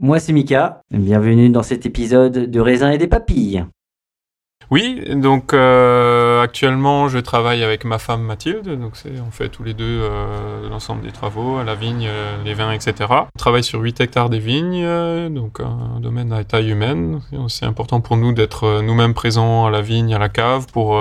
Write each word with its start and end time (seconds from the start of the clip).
Moi 0.00 0.18
c'est 0.18 0.32
Mika, 0.32 0.82
bienvenue 0.90 1.50
dans 1.50 1.62
cet 1.62 1.86
épisode 1.86 2.50
de 2.50 2.60
raisin 2.60 2.90
et 2.90 2.98
des 2.98 3.06
papilles. 3.06 3.64
Oui, 4.72 5.04
donc 5.14 5.54
euh, 5.54 6.33
actuellement 6.44 7.08
je 7.08 7.18
travaille 7.18 7.64
avec 7.64 7.84
ma 7.84 7.98
femme 7.98 8.22
Mathilde, 8.22 8.78
donc 8.78 8.92
on 9.26 9.30
fait 9.30 9.48
tous 9.48 9.64
les 9.64 9.74
deux 9.74 10.00
euh, 10.02 10.68
l'ensemble 10.68 11.02
des 11.02 11.10
travaux, 11.10 11.56
à 11.56 11.64
la 11.64 11.74
vigne, 11.74 12.06
euh, 12.06 12.36
les 12.44 12.54
vins, 12.54 12.70
etc. 12.70 12.94
On 13.10 13.38
travaille 13.38 13.64
sur 13.64 13.80
8 13.80 14.00
hectares 14.00 14.30
des 14.30 14.38
vignes, 14.38 14.82
euh, 14.84 15.28
donc 15.28 15.60
un 15.60 16.00
domaine 16.00 16.32
à 16.32 16.44
taille 16.44 16.70
humaine. 16.70 17.20
C'est 17.48 17.64
important 17.64 18.00
pour 18.00 18.16
nous 18.16 18.32
d'être 18.32 18.82
nous-mêmes 18.82 19.14
présents 19.14 19.66
à 19.66 19.70
la 19.70 19.80
vigne, 19.80 20.14
à 20.14 20.18
la 20.18 20.28
cave, 20.28 20.66
pour 20.72 20.98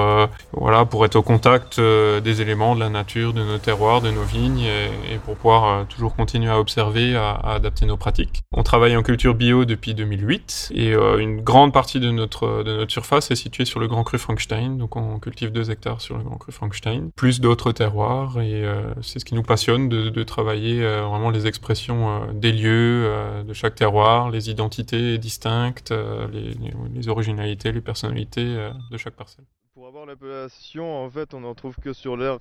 voilà, 0.53 0.85
pour 0.85 1.05
être 1.05 1.15
au 1.15 1.21
contact 1.21 1.79
des 1.79 2.41
éléments 2.41 2.75
de 2.75 2.79
la 2.79 2.89
nature, 2.89 3.33
de 3.33 3.43
nos 3.43 3.57
terroirs, 3.57 4.01
de 4.01 4.11
nos 4.11 4.23
vignes, 4.23 4.65
et, 5.11 5.17
pour 5.25 5.35
pouvoir 5.35 5.85
toujours 5.87 6.15
continuer 6.15 6.49
à 6.49 6.59
observer, 6.59 7.15
à, 7.15 7.33
adapter 7.55 7.85
nos 7.85 7.97
pratiques. 7.97 8.41
On 8.53 8.63
travaille 8.63 8.95
en 8.95 9.03
culture 9.03 9.35
bio 9.35 9.65
depuis 9.65 9.93
2008, 9.93 10.71
et 10.73 10.93
une 10.93 11.41
grande 11.41 11.73
partie 11.73 11.99
de 11.99 12.11
notre 12.11 12.63
de 12.63 12.77
notre 12.77 12.91
surface 12.91 13.31
est 13.31 13.35
située 13.35 13.65
sur 13.65 13.79
le 13.79 13.87
Grand 13.87 14.03
Cru 14.03 14.17
Frankenstein, 14.17 14.77
donc 14.77 14.95
on 14.95 15.19
cultive 15.33 15.51
2 15.51 15.71
hectares 15.71 15.99
sur 15.99 16.15
le 16.15 16.23
Grand 16.23 16.37
Cru 16.37 16.51
Frankenstein, 16.51 17.09
plus 17.15 17.41
d'autres 17.41 17.71
terroirs, 17.71 18.39
et 18.39 18.63
euh, 18.63 18.93
c'est 19.01 19.17
ce 19.17 19.25
qui 19.25 19.33
nous 19.33 19.41
passionne 19.41 19.89
de, 19.89 20.23
travailler 20.23 20.83
euh, 20.83 21.01
vraiment 21.01 21.31
les 21.31 21.47
expressions 21.47 22.09
euh, 22.09 22.31
des 22.33 22.51
lieux, 22.51 23.09
de 23.45 23.53
chaque 23.53 23.73
terroir, 23.73 24.29
les 24.29 24.51
identités 24.51 25.17
distinctes, 25.17 25.91
les, 26.31 27.09
originalités, 27.09 27.71
les 27.71 27.81
personnalités 27.81 28.45
de 28.91 28.97
chaque 28.97 29.15
parcelle. 29.15 29.45
Pour 29.73 29.87
avoir 29.87 30.05
l'appellation, 30.05 31.03
en 31.03 31.09
fait, 31.09 31.33
on 31.33 31.41
n'en 31.41 31.55
trouve 31.55 31.75
que 31.83 31.93
sur 31.93 32.15
l'aire 32.15 32.39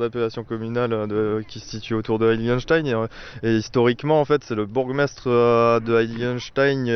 d'appellation 0.00 0.44
communale 0.44 1.44
qui 1.48 1.58
se 1.58 1.68
situe 1.68 1.94
autour 1.94 2.18
de 2.18 2.30
Heiligenstein. 2.30 3.08
Et, 3.42 3.56
historiquement, 3.56 4.20
en 4.20 4.24
fait, 4.24 4.44
c'est 4.44 4.54
le 4.54 4.66
bourgmestre 4.66 5.28
de 5.28 5.94
Heiligenstein, 5.94 6.86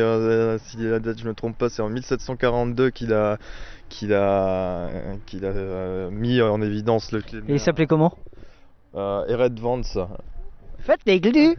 si 0.59 0.77
la 0.77 0.99
date 0.99 1.19
je 1.19 1.27
me 1.27 1.33
trompe 1.33 1.57
pas, 1.57 1.69
c'est 1.69 1.81
en 1.81 1.89
1742 1.89 2.89
qu'il 2.89 3.13
a, 3.13 3.37
qu'il 3.89 4.13
a, 4.13 4.89
qu'il 5.25 5.45
a 5.45 5.49
euh, 5.49 6.09
mis 6.09 6.41
en 6.41 6.61
évidence 6.61 7.11
le 7.11 7.21
Kleiner. 7.21 7.51
Et 7.51 7.53
il 7.55 7.59
s'appelait 7.59 7.87
comment? 7.87 8.17
Euh, 8.95 9.25
Ered 9.27 9.59
Vance. 9.59 9.97
Faites 10.79 11.01
les 11.05 11.19
glues 11.19 11.55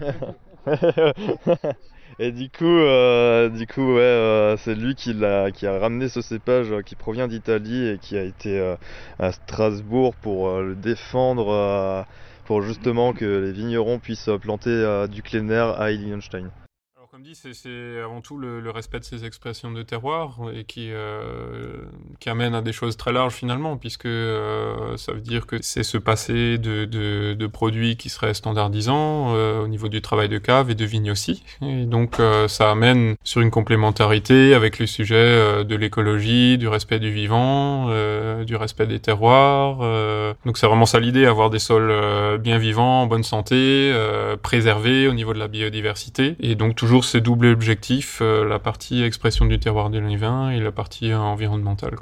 Et 2.20 2.30
du 2.30 2.48
coup, 2.48 2.64
euh, 2.64 3.48
du 3.48 3.66
coup, 3.66 3.94
ouais, 3.94 4.00
euh, 4.00 4.56
c'est 4.56 4.74
lui 4.74 4.94
qui 4.94 5.14
a 5.26 5.78
ramené 5.78 6.08
ce 6.08 6.20
cépage 6.20 6.70
euh, 6.70 6.82
qui 6.82 6.94
provient 6.94 7.26
d'Italie 7.26 7.88
et 7.88 7.98
qui 7.98 8.16
a 8.16 8.22
été 8.22 8.76
à 9.18 9.32
Strasbourg 9.32 10.14
pour 10.14 10.60
le 10.60 10.76
défendre, 10.76 12.06
pour 12.44 12.62
justement 12.62 13.12
que 13.12 13.24
les 13.24 13.52
vignerons 13.52 13.98
puissent 13.98 14.30
planter 14.40 15.06
du 15.10 15.22
Kleiner 15.22 15.72
à 15.76 15.90
Heiligenstein. 15.90 16.50
Comme 17.14 17.22
dit, 17.22 17.36
c'est- 17.36 18.00
avant 18.02 18.20
tout 18.20 18.36
le, 18.38 18.69
respect 18.72 18.98
de 18.98 19.04
ces 19.04 19.25
expressions 19.25 19.70
de 19.70 19.84
terroir 19.84 20.36
et 20.52 20.64
qui, 20.64 20.88
euh, 20.91 21.82
qui 22.19 22.28
amène 22.28 22.56
à 22.56 22.60
des 22.60 22.72
choses 22.72 22.97
très 22.97 23.12
larges 23.12 23.34
finalement, 23.34 23.76
puisque 23.76 24.06
euh, 24.06 24.97
ça 24.97 25.12
veut 25.12 25.20
dire 25.20 25.47
que 25.47 25.54
c'est 25.62 25.84
se 25.84 25.97
passer 25.97 26.58
de, 26.58 26.84
de, 26.86 27.34
de 27.34 27.47
produits 27.47 27.97
qui 27.97 28.08
seraient 28.08 28.34
standardisants 28.34 29.32
euh, 29.36 29.62
au 29.62 29.69
niveau 29.69 29.88
du 29.88 30.02
travail 30.02 30.28
de 30.28 30.38
cave 30.38 30.72
et 30.72 30.75
de 30.75 30.84
vigne 30.84 31.12
aussi. 31.12 31.44
Et 31.62 31.84
donc 31.84 32.19
euh, 32.19 32.48
ça 32.48 32.69
amène 32.72 33.14
sur 33.22 33.41
une 33.42 33.52
complémentarité 33.52 34.52
avec 34.52 34.81
le 34.81 34.86
sujet 34.86 35.14
euh, 35.14 35.62
de 35.62 35.76
l'écologie, 35.76 36.58
du 36.58 36.66
respect 36.66 36.98
du 36.98 37.12
vivant, 37.12 37.91
du 38.44 38.56
respect 38.56 38.88
des 38.88 38.98
terroirs. 38.98 39.78
donc 40.44 40.58
c'est 40.58 40.66
vraiment 40.66 40.86
ça 40.86 40.98
l'idée, 40.98 41.26
avoir 41.26 41.50
des 41.50 41.60
sols 41.60 41.92
bien 42.41 42.58
vivants, 42.58 43.02
en 43.02 43.06
bonne 43.06 43.22
santé, 43.22 43.94
préservés 44.42 45.06
au 45.06 45.12
niveau 45.12 45.32
de 45.32 45.38
la 45.38 45.46
biodiversité, 45.48 46.34
et 46.41 46.56
donc 46.56 46.75
toujours 46.75 47.03
ces 47.04 47.20
doubles 47.20 47.47
objectifs, 47.47 48.19
euh, 48.20 48.44
la 48.44 48.59
partie 48.59 49.03
expression 49.03 49.47
du 49.47 49.59
terroir 49.59 49.91
de 49.91 49.98
et 49.98 50.60
la 50.60 50.72
partie 50.72 51.10
euh, 51.10 51.19
environnementale. 51.19 51.94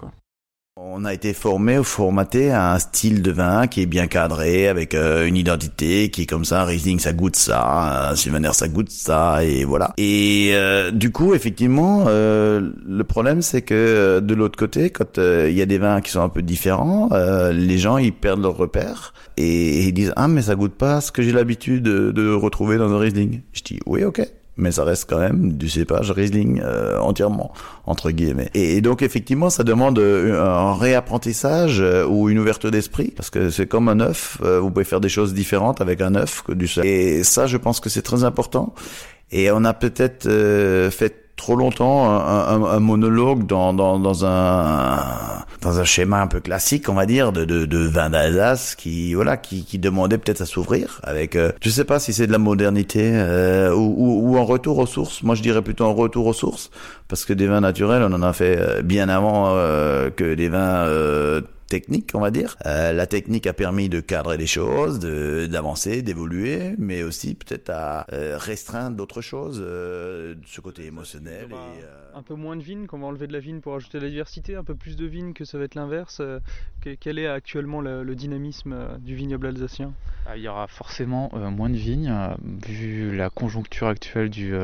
On 0.76 1.04
a 1.04 1.12
été 1.12 1.34
formé 1.34 1.78
ou 1.78 1.84
formaté 1.84 2.50
à 2.50 2.72
un 2.72 2.78
style 2.78 3.20
de 3.20 3.30
vin 3.30 3.66
qui 3.66 3.82
est 3.82 3.86
bien 3.86 4.06
cadré, 4.06 4.68
avec 4.68 4.94
euh, 4.94 5.26
une 5.26 5.36
identité 5.36 6.10
qui 6.10 6.22
est 6.22 6.26
comme 6.26 6.44
ça. 6.46 6.64
Riesling, 6.64 6.98
ça 6.98 7.12
goûte 7.12 7.36
ça. 7.36 8.10
Un 8.10 8.16
Sylvaner, 8.16 8.52
ça 8.54 8.68
goûte 8.68 8.90
ça. 8.90 9.44
Et 9.44 9.64
voilà. 9.64 9.92
Et 9.98 10.54
du 10.92 11.12
coup, 11.12 11.34
effectivement, 11.34 12.06
le 12.06 13.02
problème, 13.02 13.42
c'est 13.42 13.62
que 13.62 14.20
de 14.20 14.34
l'autre 14.34 14.58
côté, 14.58 14.88
quand 14.88 15.18
il 15.18 15.52
y 15.52 15.60
a 15.60 15.66
des 15.66 15.78
vins 15.78 16.00
qui 16.00 16.10
sont 16.10 16.22
un 16.22 16.30
peu 16.30 16.40
différents, 16.40 17.10
les 17.52 17.76
gens, 17.76 17.98
ils 17.98 18.14
perdent 18.14 18.42
leur 18.42 18.56
repère. 18.56 19.12
Et 19.36 19.86
ils 19.86 19.92
disent, 19.92 20.14
ah, 20.16 20.26
mais 20.26 20.42
ça 20.42 20.54
goûte 20.54 20.74
pas 20.74 21.02
ce 21.02 21.12
que 21.12 21.22
j'ai 21.22 21.32
l'habitude 21.32 21.82
de, 21.82 22.12
de 22.12 22.32
retrouver 22.32 22.78
dans 22.78 22.90
un 22.92 22.98
Riesling. 22.98 23.42
Je 23.52 23.62
dis, 23.62 23.80
oui, 23.84 24.04
ok 24.04 24.26
mais 24.56 24.72
ça 24.72 24.84
reste 24.84 25.08
quand 25.08 25.18
même 25.18 25.52
du 25.52 25.68
cépage 25.68 26.10
Riesling 26.10 26.60
euh, 26.62 26.98
entièrement 26.98 27.52
entre 27.86 28.10
guillemets. 28.10 28.50
Et, 28.54 28.80
donc 28.80 29.02
effectivement, 29.02 29.50
ça 29.50 29.64
demande 29.64 29.98
euh, 29.98 30.40
un 30.40 30.74
réapprentissage 30.74 31.80
euh, 31.80 32.06
ou 32.06 32.28
une 32.28 32.38
ouverture 32.38 32.70
d'esprit 32.70 33.12
parce 33.16 33.30
que 33.30 33.50
c'est 33.50 33.66
comme 33.66 33.88
un 33.88 34.00
œuf. 34.00 34.38
euh, 34.44 34.60
vous 34.60 34.70
pouvez 34.70 34.84
faire 34.84 35.00
des 35.00 35.08
choses 35.08 35.34
différentes 35.34 35.80
avec 35.80 36.00
un 36.00 36.14
œuf 36.14 36.42
que 36.42 36.52
du 36.52 36.68
sel. 36.68 36.84
Et 36.86 37.24
ça, 37.24 37.46
je 37.46 37.56
pense 37.56 37.80
que 37.80 37.88
c'est 37.88 38.02
très 38.02 38.24
important. 38.24 38.74
Et 39.30 39.50
on 39.50 39.64
a 39.64 39.72
peut-être 39.72 40.26
euh, 40.26 40.90
fait 40.90 41.21
trop 41.36 41.56
longtemps 41.56 42.10
un, 42.10 42.62
un, 42.62 42.64
un 42.64 42.80
monologue 42.80 43.46
dans, 43.46 43.72
dans, 43.72 43.98
dans 43.98 44.24
un 44.24 45.44
dans 45.62 45.78
un 45.78 45.84
schéma 45.84 46.20
un 46.20 46.26
peu 46.26 46.40
classique, 46.40 46.88
on 46.88 46.94
va 46.94 47.06
dire, 47.06 47.32
de, 47.32 47.44
de, 47.44 47.64
de 47.66 47.78
vin 47.78 48.10
d'Alsace 48.10 48.74
qui 48.74 49.14
voilà 49.14 49.36
qui, 49.36 49.64
qui 49.64 49.78
demandait 49.78 50.18
peut-être 50.18 50.42
à 50.42 50.46
s'ouvrir 50.46 51.00
avec, 51.04 51.36
euh, 51.36 51.52
je 51.62 51.70
sais 51.70 51.84
pas 51.84 51.98
si 51.98 52.12
c'est 52.12 52.26
de 52.26 52.32
la 52.32 52.38
modernité 52.38 53.12
euh, 53.14 53.72
ou, 53.74 53.94
ou, 53.96 54.32
ou, 54.32 54.38
un 54.38 54.42
retour 54.42 54.78
aux 54.78 54.86
sources. 54.86 55.22
Moi, 55.22 55.34
je 55.34 55.42
dirais 55.42 55.62
plutôt 55.62 55.84
un 55.84 55.92
retour 55.92 56.26
aux 56.26 56.32
sources 56.32 56.70
parce 57.08 57.24
que 57.24 57.32
des 57.32 57.46
vins 57.46 57.60
naturels, 57.60 58.02
on 58.02 58.12
en 58.12 58.22
a 58.22 58.32
fait 58.32 58.56
euh, 58.58 58.82
bien 58.82 59.08
avant 59.08 59.54
euh, 59.54 60.10
que 60.10 60.34
des 60.34 60.48
vins 60.48 60.86
technique, 61.72 62.10
on 62.12 62.20
va 62.20 62.30
dire. 62.30 62.56
Euh, 62.66 62.92
la 62.92 63.06
technique 63.06 63.46
a 63.46 63.54
permis 63.54 63.88
de 63.88 64.00
cadrer 64.00 64.36
les 64.36 64.46
choses, 64.46 64.98
d'avancer, 64.98 66.02
d'évoluer, 66.02 66.74
mais 66.76 67.02
aussi 67.02 67.34
peut-être 67.34 67.70
à 67.70 68.04
euh, 68.12 68.36
restreindre 68.36 68.94
d'autres 68.94 69.22
choses, 69.22 69.58
euh, 69.64 70.34
ce 70.44 70.60
côté 70.60 70.84
émotionnel. 70.84 71.46
Et, 71.48 71.54
euh, 71.54 72.18
un 72.18 72.22
peu 72.22 72.34
moins 72.34 72.56
de 72.56 72.62
vignes, 72.62 72.86
qu'on 72.86 72.98
va 72.98 73.06
enlever 73.06 73.26
de 73.26 73.32
la 73.32 73.38
vigne 73.40 73.60
pour 73.60 73.74
ajouter 73.74 73.98
de 74.00 74.04
la 74.04 74.10
diversité, 74.10 74.54
un 74.54 74.64
peu 74.64 74.74
plus 74.74 74.96
de 74.96 75.06
vignes 75.06 75.32
que 75.32 75.46
ça 75.46 75.56
va 75.56 75.64
être 75.64 75.74
l'inverse. 75.74 76.18
Euh, 76.20 76.40
quel 77.00 77.18
est 77.18 77.26
actuellement 77.26 77.80
le, 77.80 78.02
le 78.02 78.14
dynamisme 78.14 78.76
du 79.00 79.14
vignoble 79.14 79.46
alsacien? 79.46 79.94
Ah, 80.26 80.36
Il 80.36 80.42
y 80.42 80.48
aura 80.48 80.66
forcément 80.66 81.30
moins 81.50 81.70
de 81.70 81.76
vignes, 81.76 82.12
vu 82.68 83.16
la 83.16 83.30
conjoncture 83.30 83.86
actuelle 83.86 84.28
du 84.28 84.54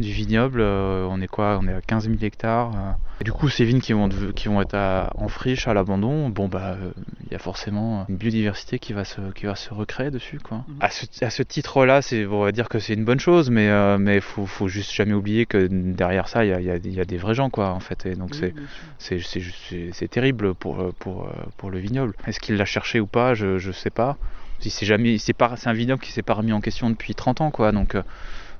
du 0.00 0.12
vignoble. 0.12 0.60
Euh, 0.60 1.06
on 1.10 1.20
est 1.20 1.26
quoi 1.26 1.58
On 1.62 1.68
est 1.68 1.74
à 1.74 1.80
15 1.80 2.04
000 2.04 2.16
hectares. 2.22 2.72
Euh. 2.74 2.92
Et 3.20 3.24
du 3.24 3.32
coup, 3.32 3.48
ces 3.48 3.64
vignes 3.64 3.80
qui 3.80 3.92
vont, 3.92 4.08
qui 4.34 4.48
vont 4.48 4.60
être 4.62 4.74
à, 4.74 5.12
en 5.16 5.28
friche, 5.28 5.68
à 5.68 5.74
l'abandon, 5.74 6.30
bon 6.30 6.48
bah, 6.48 6.76
il 6.80 6.86
euh, 6.86 7.32
y 7.32 7.34
a 7.34 7.38
forcément 7.38 8.06
une 8.08 8.16
biodiversité 8.16 8.78
qui 8.78 8.92
va 8.92 9.04
se, 9.04 9.20
qui 9.32 9.46
va 9.46 9.54
se 9.54 9.72
recréer 9.74 10.10
dessus, 10.10 10.38
quoi. 10.38 10.64
Mhm. 10.68 10.76
À 10.80 10.90
ce, 10.90 11.24
à 11.24 11.30
ce 11.30 11.42
titre-là, 11.42 12.02
c'est, 12.02 12.26
on 12.26 12.42
va 12.42 12.52
dire 12.52 12.68
que 12.68 12.78
c'est 12.78 12.94
une 12.94 13.04
bonne 13.04 13.20
chose, 13.20 13.50
mais 13.50 13.68
euh, 13.68 13.98
mais 13.98 14.20
faut, 14.20 14.46
faut 14.46 14.68
juste 14.68 14.92
jamais 14.92 15.12
oublier 15.12 15.44
que 15.46 15.68
derrière 15.68 16.28
ça, 16.28 16.44
il 16.44 16.48
y 16.48 16.52
a, 16.52 16.60
y, 16.60 16.70
a, 16.70 16.76
y 16.76 17.00
a, 17.00 17.04
des 17.04 17.18
vrais 17.18 17.34
gens, 17.34 17.50
quoi, 17.50 17.70
en 17.70 17.80
fait. 17.80 18.06
Et 18.06 18.14
donc 18.14 18.30
oui, 18.40 18.54
c'est, 18.98 19.18
c'est, 19.20 19.40
c'est, 19.68 19.90
c'est 19.92 20.08
terrible 20.08 20.54
pour, 20.54 20.92
pour, 20.98 21.28
pour 21.58 21.70
le 21.70 21.78
vignoble. 21.78 22.14
Est-ce 22.26 22.40
qu'il 22.40 22.56
l'a 22.56 22.64
cherché 22.64 23.00
ou 23.00 23.06
pas 23.06 23.34
Je, 23.34 23.58
je 23.58 23.70
sais 23.70 23.90
pas. 23.90 24.16
Si 24.60 24.70
c'est 24.70 24.86
jamais, 24.86 25.18
c'est 25.18 25.32
pas, 25.32 25.56
c'est 25.56 25.68
un 25.68 25.74
vignoble 25.74 26.02
qui 26.02 26.12
s'est 26.12 26.22
pas 26.22 26.34
remis 26.34 26.52
en 26.52 26.60
question 26.60 26.90
depuis 26.90 27.14
30 27.14 27.40
ans, 27.40 27.50
quoi. 27.50 27.72
Donc 27.72 27.96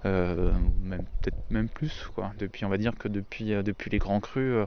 euh, 0.07 0.53
même 0.83 1.05
peut-être 1.21 1.37
même 1.51 1.69
plus 1.69 2.09
quoi. 2.15 2.33
Depuis, 2.39 2.65
on 2.65 2.69
va 2.69 2.79
dire 2.79 2.93
que 2.99 3.09
depuis 3.09 3.53
euh, 3.53 3.63
depuis 3.63 3.91
les 3.91 3.99
grands 3.99 4.21
crus, 4.21 4.55
euh, 4.55 4.67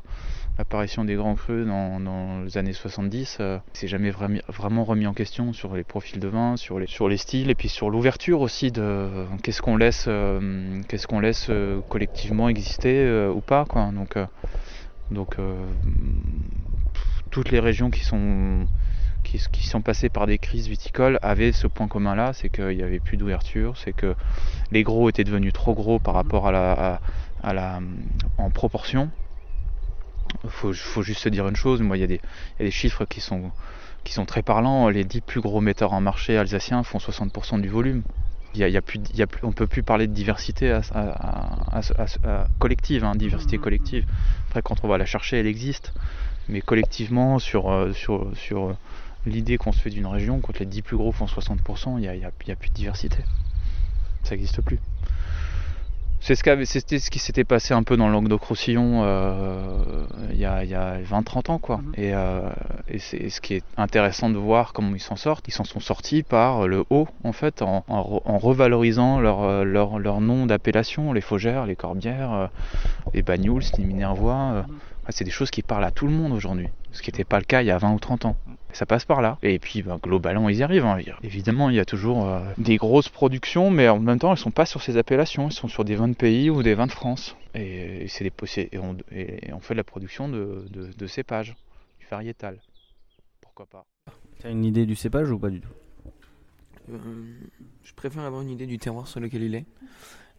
l'apparition 0.57 1.06
des 1.06 1.15
grands 1.15 1.35
crus 1.35 1.65
dans, 1.65 2.44
les 2.44 2.57
années 2.57 2.74
70, 2.74 3.38
euh, 3.39 3.57
c'est 3.74 3.88
jamais 3.88 4.12
vraiment 4.12 4.83
remis 4.83 5.07
en 5.07 5.13
question 5.13 5.53
sur 5.53 5.75
les 5.75 5.83
profils 5.83 6.19
de 6.19 6.27
vin, 6.27 6.56
sur 6.57 6.80
les 6.80 6.88
sur 6.88 7.09
les 7.09 7.18
styles 7.18 7.50
et 7.50 7.56
puis 7.56 7.69
sur 7.69 7.89
l'ouverture 7.89 8.41
aussi 8.41 8.71
de 8.71 9.25
qu'est-ce 9.41 9.62
qu'on 9.62 9.77
laisse 9.77 10.07
qu'est-ce 10.88 11.07
qu'on 11.07 11.19
laisse 11.19 11.50
collectivement 11.89 12.50
exister 12.50 13.27
ou 13.33 13.41
pas 13.41 13.65
quoi. 13.65 13.91
Donc 13.91 14.18
donc 15.09 15.38
toutes 17.31 17.50
les 17.51 17.59
régions 17.59 17.89
qui 17.89 18.03
sont 18.03 18.68
qui, 19.38 19.50
qui, 19.51 19.68
sont 19.68 19.81
passés 19.81 20.09
par 20.09 20.27
des 20.27 20.38
crises 20.38 20.68
viticoles 20.68 21.18
avaient 21.21 21.51
ce 21.51 21.68
point 21.68 21.88
commun 21.88 22.15
là, 22.15 22.33
c'est 22.33 22.50
qu'il 22.50 22.75
n'y 22.77 22.83
avait 22.83 23.00
plus 23.00 23.18
d'ouverture, 23.18 23.77
c'est 23.77 23.94
que 23.94 24.15
les 24.71 24.83
gros 24.83 25.09
étaient 25.09 25.24
devenus 25.24 25.53
trop 25.53 25.74
gros 25.74 26.00
par 26.00 26.13
rapport 26.13 26.47
à 26.47 26.51
la, 26.51 26.71
à, 26.71 27.00
à 27.41 27.53
la 27.53 27.80
en 28.38 28.50
proportion. 28.50 29.09
Il 30.44 30.50
faut, 30.50 30.74
faut, 30.74 31.01
juste 31.01 31.21
se 31.21 31.30
dire 31.30 31.47
une 31.47 31.56
chose, 31.56 31.81
moi 31.81 31.97
il 31.97 32.01
y, 32.01 32.03
a 32.03 32.07
des, 32.07 32.21
il 32.57 32.59
y 32.59 32.63
a 32.63 32.65
des 32.65 32.71
chiffres 32.71 33.06
qui 33.06 33.21
sont, 33.21 33.51
qui 34.03 34.13
sont 34.13 34.25
très 34.25 34.41
parlants, 34.41 34.89
les 34.89 35.03
10 35.03 35.21
plus 35.21 35.41
gros 35.41 35.62
metteurs 35.62 35.94
en 35.94 36.01
marché 36.01 36.38
alsaciens 36.38 36.83
font 36.83 37.00
60% 37.00 37.62
du 37.62 37.69
volume. 37.69 38.03
Y 38.56 38.63
a, 38.63 38.68
y 38.69 38.77
a 38.77 38.83
plus, 38.83 39.00
y 39.15 39.24
a 39.24 39.27
plus, 39.27 39.39
on 39.44 39.47
ne 39.47 39.53
peut 39.53 39.65
plus 39.65 39.81
parler 39.81 40.06
de 40.06 40.13
diversité 40.13 40.71
à, 40.71 40.81
à, 40.94 41.81
collective, 42.59 43.03
hein, 43.03 43.15
diversité 43.15 43.57
collective. 43.57 44.06
Après 44.50 44.62
quand 44.62 44.83
on 44.83 44.88
va 44.88 45.00
la 45.00 45.06
chercher, 45.06 45.39
elle 45.39 45.47
existe. 45.47 45.91
Mais 46.50 46.62
collectivement, 46.62 47.39
sur, 47.39 47.71
euh, 47.71 47.94
sur, 47.94 48.30
sur 48.35 48.75
l'idée 49.25 49.57
qu'on 49.57 49.71
se 49.71 49.79
fait 49.79 49.89
d'une 49.89 50.07
région, 50.07 50.39
quand 50.39 50.59
les 50.59 50.65
10 50.65 50.81
plus 50.81 50.97
gros 50.97 51.11
font 51.11 51.25
60%, 51.25 51.97
il 51.97 52.01
n'y 52.01 52.07
a, 52.07 52.15
y 52.15 52.25
a, 52.25 52.31
y 52.47 52.51
a, 52.51 52.55
plus 52.55 52.69
de 52.69 52.73
diversité. 52.73 53.17
Ça 54.23 54.31
n'existe 54.31 54.61
plus. 54.61 54.79
C'est 56.25 56.35
ce, 56.35 56.63
c'était 56.63 56.99
ce 56.99 57.11
qui 57.11 57.19
s'était 57.19 57.43
passé 57.43 57.73
un 57.73 57.83
peu 57.83 57.97
dans 57.97 58.07
le 58.07 58.13
Languedoc-Roussillon 58.13 59.01
euh, 59.03 60.05
il 60.31 60.39
y 60.39 60.45
a, 60.45 60.55
a 60.55 60.97
20-30 61.01 61.51
ans. 61.51 61.57
Quoi. 61.59 61.79
Mmh. 61.79 61.91
Et, 61.97 62.13
euh, 62.13 62.49
et 62.87 62.97
c'est 62.99 63.29
ce 63.29 63.41
qui 63.41 63.55
est 63.55 63.63
intéressant 63.75 64.29
de 64.29 64.37
voir 64.37 64.71
comment 64.71 64.95
ils 64.95 65.01
s'en 65.01 65.17
sortent. 65.17 65.45
Ils 65.49 65.53
s'en 65.53 65.65
sont 65.65 65.81
sortis 65.81 66.23
par 66.23 66.65
le 66.65 66.85
haut, 66.89 67.09
en 67.25 67.33
fait, 67.33 67.61
en, 67.61 67.83
en, 67.89 68.21
en 68.23 68.37
revalorisant 68.37 69.19
leur, 69.19 69.65
leur, 69.65 69.99
leur 69.99 70.21
nom 70.21 70.45
d'appellation, 70.45 71.11
les 71.11 71.19
Faugères, 71.19 71.65
les 71.65 71.75
Corbières, 71.75 72.31
euh, 72.31 72.47
les 73.13 73.21
Bagnouls, 73.21 73.63
les 73.77 73.83
Minervois. 73.83 74.61
Mmh. 74.61 74.65
C'est 75.09 75.25
des 75.25 75.31
choses 75.31 75.51
qui 75.51 75.61
parlent 75.61 75.83
à 75.83 75.91
tout 75.91 76.07
le 76.07 76.13
monde 76.13 76.31
aujourd'hui, 76.31 76.69
ce 76.93 77.01
qui 77.01 77.11
n'était 77.11 77.25
pas 77.25 77.39
le 77.39 77.43
cas 77.43 77.61
il 77.61 77.65
y 77.65 77.71
a 77.71 77.77
20 77.77 77.91
ou 77.91 77.99
30 77.99 78.23
ans. 78.23 78.37
Ça 78.73 78.85
passe 78.85 79.05
par 79.05 79.21
là. 79.21 79.37
Et 79.43 79.59
puis 79.59 79.81
ben, 79.83 79.97
globalement, 80.01 80.49
ils 80.49 80.57
y 80.57 80.63
arrivent. 80.63 80.85
Hein. 80.85 80.97
Évidemment, 81.23 81.69
il 81.69 81.75
y 81.75 81.79
a 81.79 81.85
toujours 81.85 82.27
euh, 82.27 82.41
des 82.57 82.77
grosses 82.77 83.09
productions, 83.09 83.69
mais 83.69 83.87
en 83.87 83.99
même 83.99 84.19
temps, 84.19 84.29
elles 84.29 84.33
ne 84.33 84.37
sont 84.37 84.51
pas 84.51 84.65
sur 84.65 84.81
ces 84.81 84.97
appellations. 84.97 85.45
Elles 85.45 85.53
sont 85.53 85.67
sur 85.67 85.85
des 85.85 85.95
vins 85.95 86.07
de 86.07 86.15
pays 86.15 86.49
ou 86.49 86.63
des 86.63 86.73
vins 86.73 86.87
de 86.87 86.91
France. 86.91 87.35
Et, 87.53 88.05
et, 88.05 88.23
des, 88.23 88.69
et, 88.71 88.77
on, 88.79 88.97
et 89.11 89.53
on, 89.53 89.59
fait 89.59 89.75
de 89.75 89.77
la 89.77 89.83
production 89.83 90.27
de, 90.27 90.65
de, 90.71 90.91
de 90.91 91.07
cépages, 91.07 91.55
du 91.99 92.07
variétal. 92.09 92.59
Pourquoi 93.41 93.67
pas 93.67 93.85
Tu 94.39 94.47
as 94.47 94.49
une 94.49 94.65
idée 94.65 94.87
du 94.87 94.95
cépage 94.95 95.29
ou 95.29 95.37
pas 95.37 95.49
du 95.49 95.61
tout? 95.61 95.69
Euh, 96.91 96.97
Je 97.83 97.93
préfère 97.93 98.23
avoir 98.23 98.41
une 98.41 98.49
idée 98.49 98.65
du 98.65 98.79
terroir 98.79 99.07
sur 99.07 99.19
lequel 99.19 99.43
il 99.43 99.55
est 99.55 99.65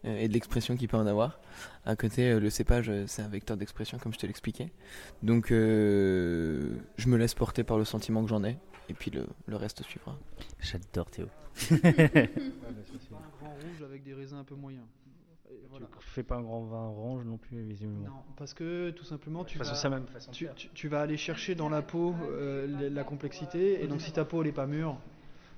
et 0.05 0.29
de 0.29 0.33
l'expression 0.33 0.77
qu'il 0.77 0.89
peut 0.89 0.97
en 0.97 1.07
avoir. 1.07 1.41
À 1.85 1.97
côté, 1.97 2.31
euh, 2.31 2.41
le 2.41 2.51
cépage, 2.51 2.89
euh, 2.89 3.05
c'est 3.07 3.23
un 3.23 3.29
vecteur 3.29 3.57
d'expression, 3.57 3.99
comme 3.99 4.13
je 4.13 4.19
te 4.19 4.27
l'expliquais. 4.27 4.71
Donc, 5.23 5.51
euh, 5.51 6.77
je 6.97 7.09
me 7.09 7.17
laisse 7.17 7.35
porter 7.35 7.65
par 7.65 7.79
le 7.79 7.85
sentiment 7.85 8.23
que 8.23 8.29
j'en 8.29 8.45
ai, 8.45 8.57
et 8.89 8.95
puis 8.95 9.11
le, 9.11 9.27
le 9.47 9.57
reste 9.57 9.83
suivra. 9.83 10.19
J'adore 10.61 11.11
Théo. 11.11 11.27
un 11.73 11.77
grand 13.41 13.55
rouge 13.55 13.83
avec 13.85 14.03
des 14.03 14.15
raisins 14.15 14.37
un 14.37 14.45
peu 14.45 14.55
moyens. 14.55 14.85
Voilà. 15.71 15.87
Tu 15.99 16.09
fais 16.09 16.23
pas 16.23 16.37
un 16.37 16.43
grand 16.43 16.63
vin 16.63 16.87
orange 16.87 17.25
non 17.25 17.37
plus, 17.37 17.63
visiblement. 17.63 18.07
Non, 18.07 18.23
parce 18.37 18.55
que 18.55 18.91
tout 18.91 19.05
simplement, 19.05 19.45
tu, 19.45 19.59
vas, 19.59 19.65
ça 19.65 19.91
même 19.91 20.07
façon 20.07 20.31
tu, 20.31 20.47
tu, 20.55 20.69
tu, 20.69 20.89
vas 20.89 21.01
aller 21.01 21.17
chercher 21.17 21.55
dans 21.55 21.69
la 21.69 21.83
peau 21.83 22.15
euh, 22.23 22.91
la 22.91 23.05
complexité, 23.05 23.83
et 23.83 23.89
donc 23.89 24.01
si 24.01 24.13
ta 24.13 24.25
peau 24.25 24.45
n'est 24.45 24.53
pas 24.53 24.67
mûre, 24.67 24.97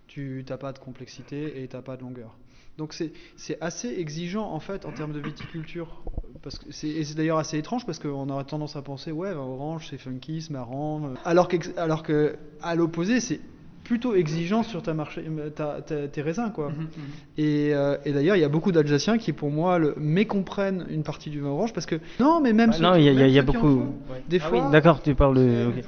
tu 0.06 0.44
n'as 0.48 0.56
pas 0.56 0.72
de 0.72 0.78
complexité 0.78 1.62
et 1.62 1.68
tu 1.68 1.76
n'as 1.76 1.82
pas 1.82 1.96
de 1.96 2.02
longueur. 2.02 2.36
Donc 2.78 2.92
c'est 2.92 3.58
assez 3.60 3.88
exigeant 3.88 4.50
en 4.50 4.60
fait 4.60 4.84
en 4.84 4.92
termes 4.92 5.12
de 5.12 5.20
viticulture. 5.20 6.02
Parce 6.42 6.58
que 6.58 6.66
c'est 6.70 7.16
d'ailleurs 7.16 7.38
assez 7.38 7.58
étrange 7.58 7.86
parce 7.86 7.98
qu'on 7.98 8.28
aurait 8.28 8.44
tendance 8.44 8.76
à 8.76 8.82
penser 8.82 9.12
ouais 9.12 9.32
orange 9.32 9.88
c'est 9.90 9.98
funky, 9.98 10.42
c'est 10.42 10.50
marrant. 10.50 11.14
Alors 11.24 11.48
que, 11.48 11.56
alors 11.78 12.02
que 12.02 12.36
à 12.62 12.74
l'opposé 12.74 13.20
c'est 13.20 13.40
plutôt 13.82 14.14
exigeant 14.14 14.64
sur 14.64 14.82
ta 14.82 14.94
marché, 14.94 15.24
ta, 15.54 15.80
ta, 15.80 16.08
tes 16.08 16.20
raisins 16.20 16.50
quoi. 16.52 16.70
Mm 16.70 16.72
-hmm. 16.72 17.40
Et, 17.42 17.70
euh, 17.72 17.96
et 18.04 18.12
d'ailleurs 18.12 18.36
il 18.36 18.40
y 18.40 18.44
a 18.44 18.48
beaucoup 18.48 18.72
d'Alsaciens 18.72 19.16
qui 19.16 19.32
pour 19.32 19.50
moi 19.50 19.78
le, 19.78 19.94
mécomprennent 19.96 20.84
une 20.90 21.04
partie 21.04 21.30
du 21.30 21.40
vin 21.40 21.50
orange 21.50 21.72
parce 21.72 21.86
que 21.86 21.96
non 22.20 22.40
mais 22.42 22.52
même 22.52 22.70
bah, 22.70 22.78
non 22.80 22.94
il 22.96 23.04
y, 23.04 23.10
y, 23.10 23.32
y, 23.32 23.38
a 23.38 23.42
beaucoup 23.42 23.76
font, 23.78 23.94
des 24.28 24.40
ah 24.42 24.48
fois 24.48 24.66
oui, 24.66 24.72
d'accord 24.72 25.00
tu 25.02 25.14
parles 25.14 25.36
de 25.36 25.66
okay. 25.68 25.84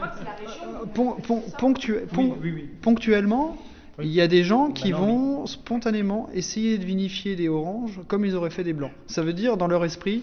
pon, 0.94 1.16
pon, 1.26 1.42
ponctu, 1.58 1.92
pon, 2.14 2.24
oui, 2.24 2.38
oui, 2.42 2.52
oui. 2.56 2.64
ponctuellement 2.80 3.56
oui. 3.98 4.06
Il 4.06 4.12
y 4.12 4.20
a 4.20 4.28
des 4.28 4.44
gens 4.44 4.70
qui 4.70 4.92
bah 4.92 4.98
non, 4.98 5.06
vont 5.06 5.40
mais... 5.42 5.46
spontanément 5.46 6.28
essayer 6.32 6.78
de 6.78 6.84
vinifier 6.84 7.36
des 7.36 7.48
oranges 7.48 8.00
comme 8.06 8.24
ils 8.24 8.34
auraient 8.34 8.50
fait 8.50 8.64
des 8.64 8.72
blancs. 8.72 8.92
Ça 9.06 9.22
veut 9.22 9.32
dire, 9.32 9.56
dans 9.56 9.66
leur 9.66 9.84
esprit, 9.84 10.22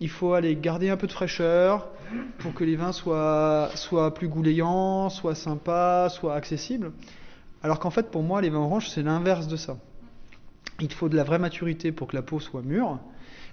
il 0.00 0.10
faut 0.10 0.34
aller 0.34 0.56
garder 0.56 0.90
un 0.90 0.96
peu 0.96 1.06
de 1.06 1.12
fraîcheur 1.12 1.88
pour 2.38 2.52
que 2.52 2.64
les 2.64 2.76
vins 2.76 2.92
soient, 2.92 3.70
soient 3.74 4.12
plus 4.12 4.28
goulayants, 4.28 5.08
soient 5.08 5.34
sympas, 5.34 6.08
soient 6.08 6.34
accessibles. 6.34 6.92
Alors 7.62 7.78
qu'en 7.78 7.90
fait, 7.90 8.10
pour 8.10 8.22
moi, 8.22 8.40
les 8.40 8.50
vins 8.50 8.58
oranges, 8.58 8.88
c'est 8.88 9.02
l'inverse 9.02 9.46
de 9.46 9.56
ça. 9.56 9.78
Il 10.80 10.92
faut 10.92 11.08
de 11.08 11.16
la 11.16 11.22
vraie 11.22 11.38
maturité 11.38 11.92
pour 11.92 12.08
que 12.08 12.16
la 12.16 12.22
peau 12.22 12.40
soit 12.40 12.62
mûre. 12.62 12.98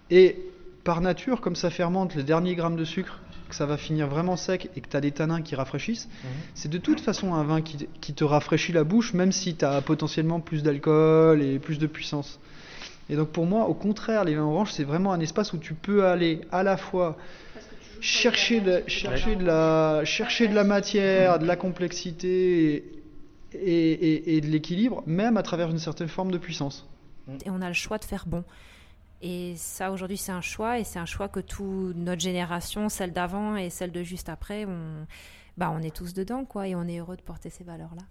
Et 0.09 0.37
par 0.83 1.01
nature, 1.01 1.41
comme 1.41 1.55
ça 1.55 1.69
fermente 1.69 2.15
les 2.15 2.23
derniers 2.23 2.55
grammes 2.55 2.75
de 2.75 2.85
sucre 2.85 3.21
que 3.49 3.55
ça 3.55 3.65
va 3.65 3.77
finir 3.77 4.07
vraiment 4.07 4.37
sec 4.37 4.69
et 4.75 4.81
que 4.81 4.87
tu 4.87 4.95
as 4.95 5.01
des 5.01 5.11
tanins 5.11 5.41
qui 5.41 5.55
rafraîchissent, 5.55 6.07
mmh. 6.07 6.27
c'est 6.53 6.69
de 6.69 6.77
toute 6.77 7.01
façon 7.01 7.33
un 7.33 7.43
vin 7.43 7.61
qui, 7.61 7.87
qui, 7.99 8.13
te 8.13 8.23
rafraîchit 8.23 8.71
la 8.71 8.83
bouche, 8.83 9.13
même 9.13 9.31
si 9.31 9.55
tu 9.55 9.65
as 9.65 9.81
potentiellement 9.81 10.39
plus 10.39 10.63
d'alcool 10.63 11.41
et 11.41 11.59
plus 11.59 11.79
de 11.79 11.87
puissance. 11.87 12.39
Et 13.09 13.15
donc 13.15 13.29
pour 13.29 13.45
moi, 13.45 13.67
au 13.67 13.73
contraire, 13.73 14.23
les 14.23 14.35
vins 14.35 14.45
oranges, 14.45 14.71
c'est 14.71 14.83
vraiment 14.83 15.11
un 15.11 15.19
espace 15.19 15.51
où 15.53 15.57
tu 15.57 15.73
peux 15.73 16.05
aller 16.05 16.41
à 16.51 16.63
la 16.63 16.77
fois 16.77 17.17
chercher 18.01 18.61
de, 18.61 18.83
chercher 18.87 19.35
de, 19.35 19.43
la, 19.43 20.05
chercher 20.05 20.47
de 20.47 20.55
la 20.55 20.63
matière, 20.63 21.39
de 21.39 21.45
la 21.45 21.55
complexité 21.55 22.75
et, 22.75 22.93
et, 23.53 23.91
et, 23.91 24.37
et 24.37 24.41
de 24.41 24.47
l'équilibre, 24.47 25.03
même 25.05 25.37
à 25.37 25.43
travers 25.43 25.69
une 25.69 25.79
certaine 25.79 26.07
forme 26.07 26.31
de 26.31 26.37
puissance. 26.37 26.87
Et 27.45 27.49
on 27.49 27.61
a 27.61 27.67
le 27.67 27.73
choix 27.73 27.97
de 27.97 28.05
faire 28.05 28.25
bon. 28.27 28.43
Et 29.21 29.55
ça, 29.57 29.91
aujourd'hui, 29.91 30.17
c'est 30.17 30.31
un 30.31 30.41
choix, 30.41 30.79
et 30.79 30.83
c'est 30.83 30.99
un 30.99 31.05
choix 31.05 31.27
que 31.27 31.39
toute 31.39 31.95
notre 31.95 32.21
génération, 32.21 32.87
celle 32.89 33.11
d'avant 33.11 33.55
et 33.55 33.69
celle 33.69 33.91
de 33.91 34.01
juste 34.03 34.29
après, 34.29 34.65
on, 34.65 35.05
bah, 35.57 35.71
on 35.75 35.81
est 35.81 35.93
tous 35.93 36.13
dedans, 36.13 36.45
quoi, 36.45 36.67
et 36.67 36.75
on 36.75 36.87
est 36.87 36.99
heureux 36.99 37.17
de 37.17 37.21
porter 37.21 37.49
ces 37.49 37.63
valeurs-là. 37.63 38.03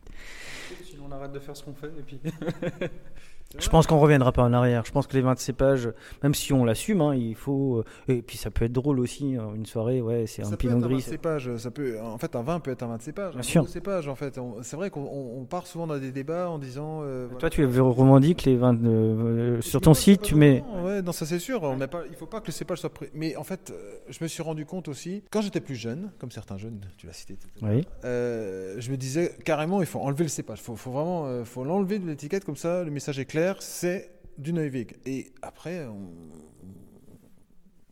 Sinon, 0.85 1.05
on 1.09 1.13
arrête 1.13 1.33
de 1.33 1.41
faire 1.41 1.57
ce 1.57 1.65
qu'on 1.65 1.75
fait, 1.75 1.91
et 1.99 2.03
puis. 2.03 2.21
Je 3.59 3.69
pense 3.71 3.87
qu'on 3.87 3.99
reviendra 3.99 4.31
pas 4.33 4.43
en 4.43 4.53
arrière. 4.53 4.85
Je 4.85 4.93
pense 4.93 5.07
que 5.07 5.15
les 5.15 5.23
vins 5.23 5.33
de 5.33 5.39
cépage, 5.39 5.89
même 6.23 6.35
si 6.35 6.53
on 6.53 6.65
l'assume, 6.67 7.01
hein, 7.01 7.15
il 7.15 7.35
faut. 7.35 7.79
euh, 7.79 8.13
Et 8.13 8.21
puis 8.21 8.37
ça 8.37 8.51
peut 8.51 8.67
être 8.67 8.73
drôle 8.73 9.01
aussi. 9.01 9.37
hein, 9.37 9.49
Une 9.55 9.65
soirée, 9.65 10.03
ouais, 10.03 10.27
c'est 10.27 10.45
un 10.45 10.51
pinot 10.55 10.77
un 10.77 10.81
gris. 10.81 10.97
de 10.97 11.01
ça- 11.01 11.11
cépage, 11.13 11.57
ça 11.57 11.71
peut, 11.71 11.99
en 11.99 12.19
fait, 12.19 12.37
un 12.37 12.43
vin 12.43 12.61
peut 12.61 12.71
être 12.71 12.83
un 12.83 12.89
vin 12.89 12.99
de 12.99 13.03
cépage. 13.03 13.31
Bien 13.33 13.41
un 13.41 13.43
sûr. 13.43 13.63
de 13.65 13.69
cépage, 13.69 14.07
en 14.07 14.15
fait. 14.17 14.37
On- 14.39 14.63
C'est 14.63 14.77
vrai 14.77 14.91
qu'on 14.91 15.01
on- 15.01 15.41
on 15.41 15.45
part 15.47 15.67
souvent 15.67 15.87
dans 15.87 15.99
des 15.99 16.13
débats 16.13 16.51
en 16.51 16.59
disant. 16.59 17.01
euh, 17.03 17.25
voilà. 17.27 17.39
Toi, 17.41 17.49
tu 17.51 17.65
revendiques 17.65 18.45
les 18.45 18.57
vins 18.57 18.75
de... 18.75 18.87
euh, 18.87 19.61
sur 19.63 19.81
ton 19.81 19.95
site, 19.95 20.21
tu 20.23 20.35
mets. 20.35 20.63
Non, 20.75 20.85
ouais, 20.85 21.01
non, 21.03 21.13
ça 21.13 21.25
c'est 21.25 21.39
sûr. 21.39 21.63
On 21.63 21.77
n'a 21.79 21.89
pas, 21.89 22.03
il 22.11 22.17
faut 22.17 22.27
pas 22.27 22.41
que 22.41 22.49
le 22.49 22.53
cépage 22.53 22.79
soit. 22.81 22.91
pré- 22.93 23.11
Mais 23.15 23.35
en 23.37 23.45
fait, 23.45 23.71
euh, 23.71 23.93
je 24.11 24.19
me 24.23 24.29
suis 24.29 24.43
rendu 24.43 24.67
compte 24.67 24.89
aussi, 24.89 25.23
quand 25.31 25.41
j'étais 25.41 25.61
plus 25.61 25.75
jeune, 25.77 26.11
comme 26.19 26.31
certains 26.31 26.59
jeunes, 26.59 26.81
tu 26.99 27.07
l'as 27.07 27.13
cité 27.15 27.35
tout 27.37 27.49
à 27.65 27.69
l'heure, 27.69 27.77
Oui. 27.79 27.87
euh, 28.05 28.75
je 28.79 28.91
me 28.91 28.97
disais 28.99 29.35
carrément, 29.45 29.81
il 29.81 29.87
faut 29.87 30.01
enlever 30.01 30.25
le 30.25 30.29
cépage. 30.29 30.59
Il 30.61 30.65
faut, 30.65 30.77
faut 30.77 30.91
vraiment 30.91 31.45
faut 31.45 31.65
l'enlever 31.65 31.99
de 31.99 32.07
l'étiquette, 32.07 32.45
comme 32.45 32.57
ça, 32.57 32.85
le 32.85 32.91
message 32.91 33.19
est 33.19 33.25
clair, 33.25 33.38
c'est 33.61 34.11
du 34.37 34.53
Neuweg. 34.53 34.97
Et 35.07 35.33
après, 35.43 35.85
on, 35.87 36.11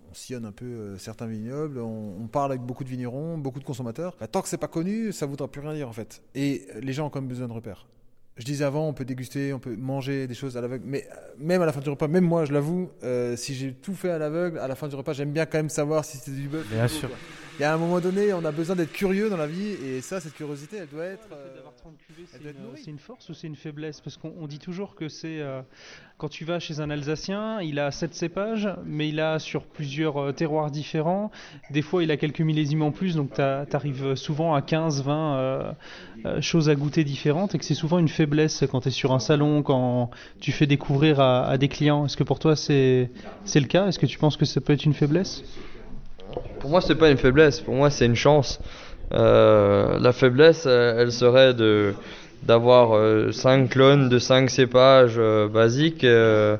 on 0.08 0.14
sillonne 0.14 0.44
un 0.44 0.52
peu 0.52 0.64
euh, 0.64 0.98
certains 0.98 1.26
vignobles, 1.26 1.78
on, 1.78 2.16
on 2.20 2.26
parle 2.28 2.52
avec 2.52 2.62
beaucoup 2.62 2.84
de 2.84 2.88
vignerons, 2.88 3.38
beaucoup 3.38 3.58
de 3.60 3.64
consommateurs. 3.64 4.16
Bah, 4.18 4.26
tant 4.26 4.42
que 4.42 4.48
c'est 4.48 4.56
pas 4.56 4.68
connu, 4.68 5.12
ça 5.12 5.26
voudra 5.26 5.48
plus 5.48 5.60
rien 5.60 5.74
dire 5.74 5.88
en 5.88 5.92
fait. 5.92 6.22
Et 6.34 6.66
les 6.80 6.92
gens 6.92 7.06
ont 7.06 7.10
quand 7.10 7.20
même 7.20 7.28
besoin 7.28 7.48
de 7.48 7.52
repères. 7.52 7.86
Je 8.36 8.44
disais 8.44 8.64
avant, 8.64 8.86
on 8.86 8.92
peut 8.92 9.06
déguster, 9.06 9.54
on 9.54 9.58
peut 9.58 9.74
manger 9.76 10.26
des 10.26 10.34
choses 10.34 10.58
à 10.58 10.60
l'aveugle, 10.60 10.84
mais 10.86 11.08
euh, 11.10 11.16
même 11.38 11.62
à 11.62 11.66
la 11.66 11.72
fin 11.72 11.80
du 11.80 11.88
repas, 11.88 12.06
même 12.06 12.24
moi, 12.24 12.44
je 12.44 12.52
l'avoue, 12.52 12.90
euh, 13.02 13.34
si 13.34 13.54
j'ai 13.54 13.72
tout 13.72 13.94
fait 13.94 14.10
à 14.10 14.18
l'aveugle, 14.18 14.58
à 14.58 14.68
la 14.68 14.74
fin 14.74 14.88
du 14.88 14.94
repas, 14.94 15.14
j'aime 15.14 15.32
bien 15.32 15.46
quand 15.46 15.58
même 15.58 15.70
savoir 15.70 16.04
si 16.04 16.18
c'était 16.18 16.36
du 16.36 16.48
bœuf. 16.48 16.66
Bien 16.70 16.86
sûr. 16.86 17.08
quoi. 17.08 17.18
Il 17.58 17.62
y 17.62 17.64
a 17.64 17.72
un 17.72 17.78
moment 17.78 18.00
donné, 18.00 18.34
on 18.34 18.44
a 18.44 18.52
besoin 18.52 18.76
d'être 18.76 18.92
curieux 18.92 19.30
dans 19.30 19.38
la 19.38 19.46
vie, 19.46 19.72
et 19.82 20.02
ça, 20.02 20.20
cette 20.20 20.34
curiosité, 20.34 20.76
elle 20.76 20.88
doit 20.88 21.06
être. 21.06 21.28
euh. 21.32 21.60
C'est 22.76 22.90
une 22.90 22.98
force 22.98 23.28
ou 23.30 23.34
c'est 23.34 23.46
une 23.46 23.56
faiblesse? 23.56 24.00
Parce 24.02 24.16
qu'on 24.18 24.32
on 24.38 24.46
dit 24.46 24.58
toujours 24.58 24.94
que 24.94 25.08
c'est 25.08 25.40
euh, 25.40 25.62
quand 26.18 26.28
tu 26.28 26.44
vas 26.44 26.58
chez 26.58 26.80
un 26.80 26.90
Alsacien, 26.90 27.60
il 27.62 27.78
a 27.78 27.90
sept 27.92 28.14
cépages, 28.14 28.68
mais 28.84 29.08
il 29.08 29.20
a 29.20 29.38
sur 29.38 29.62
plusieurs 29.62 30.18
euh, 30.18 30.32
terroirs 30.32 30.70
différents. 30.70 31.30
Des 31.70 31.80
fois, 31.82 32.02
il 32.02 32.10
a 32.10 32.16
quelques 32.18 32.40
millésimes 32.40 32.82
en 32.82 32.90
plus, 32.90 33.14
donc 33.16 33.32
tu 33.34 33.40
arrives 33.40 34.16
souvent 34.16 34.54
à 34.54 34.60
15, 34.60 35.02
20 35.04 35.36
euh, 35.38 35.72
choses 36.42 36.68
à 36.68 36.74
goûter 36.74 37.04
différentes, 37.04 37.54
et 37.54 37.58
que 37.58 37.64
c'est 37.64 37.74
souvent 37.74 37.98
une 37.98 38.08
faiblesse 38.08 38.64
quand 38.70 38.80
tu 38.82 38.88
es 38.88 38.90
sur 38.90 39.12
un 39.12 39.18
salon, 39.20 39.62
quand 39.62 40.10
tu 40.40 40.52
fais 40.52 40.66
découvrir 40.66 41.20
à, 41.20 41.46
à 41.46 41.56
des 41.56 41.68
clients. 41.68 42.04
Est-ce 42.04 42.16
que 42.18 42.24
pour 42.24 42.38
toi 42.38 42.54
c'est 42.54 43.08
le 43.54 43.66
cas? 43.66 43.86
Est-ce 43.86 43.98
que 43.98 44.06
tu 44.06 44.18
penses 44.18 44.36
que 44.36 44.44
ça 44.44 44.60
peut 44.60 44.72
être 44.74 44.84
une 44.84 44.94
faiblesse? 44.94 45.42
Pour 46.66 46.72
moi, 46.72 46.80
c'est 46.80 46.96
pas 46.96 47.10
une 47.12 47.16
faiblesse. 47.16 47.60
Pour 47.60 47.74
moi, 47.74 47.90
c'est 47.90 48.06
une 48.06 48.16
chance. 48.16 48.58
Euh, 49.12 50.00
la 50.00 50.12
faiblesse, 50.12 50.64
euh, 50.66 50.96
elle 50.98 51.12
serait 51.12 51.54
de 51.54 51.94
d'avoir 52.42 52.98
5 53.32 53.70
clones 53.70 54.08
de 54.08 54.18
5 54.18 54.50
cépages 54.50 55.14
euh, 55.16 55.46
basiques 55.46 56.02
euh, 56.02 56.56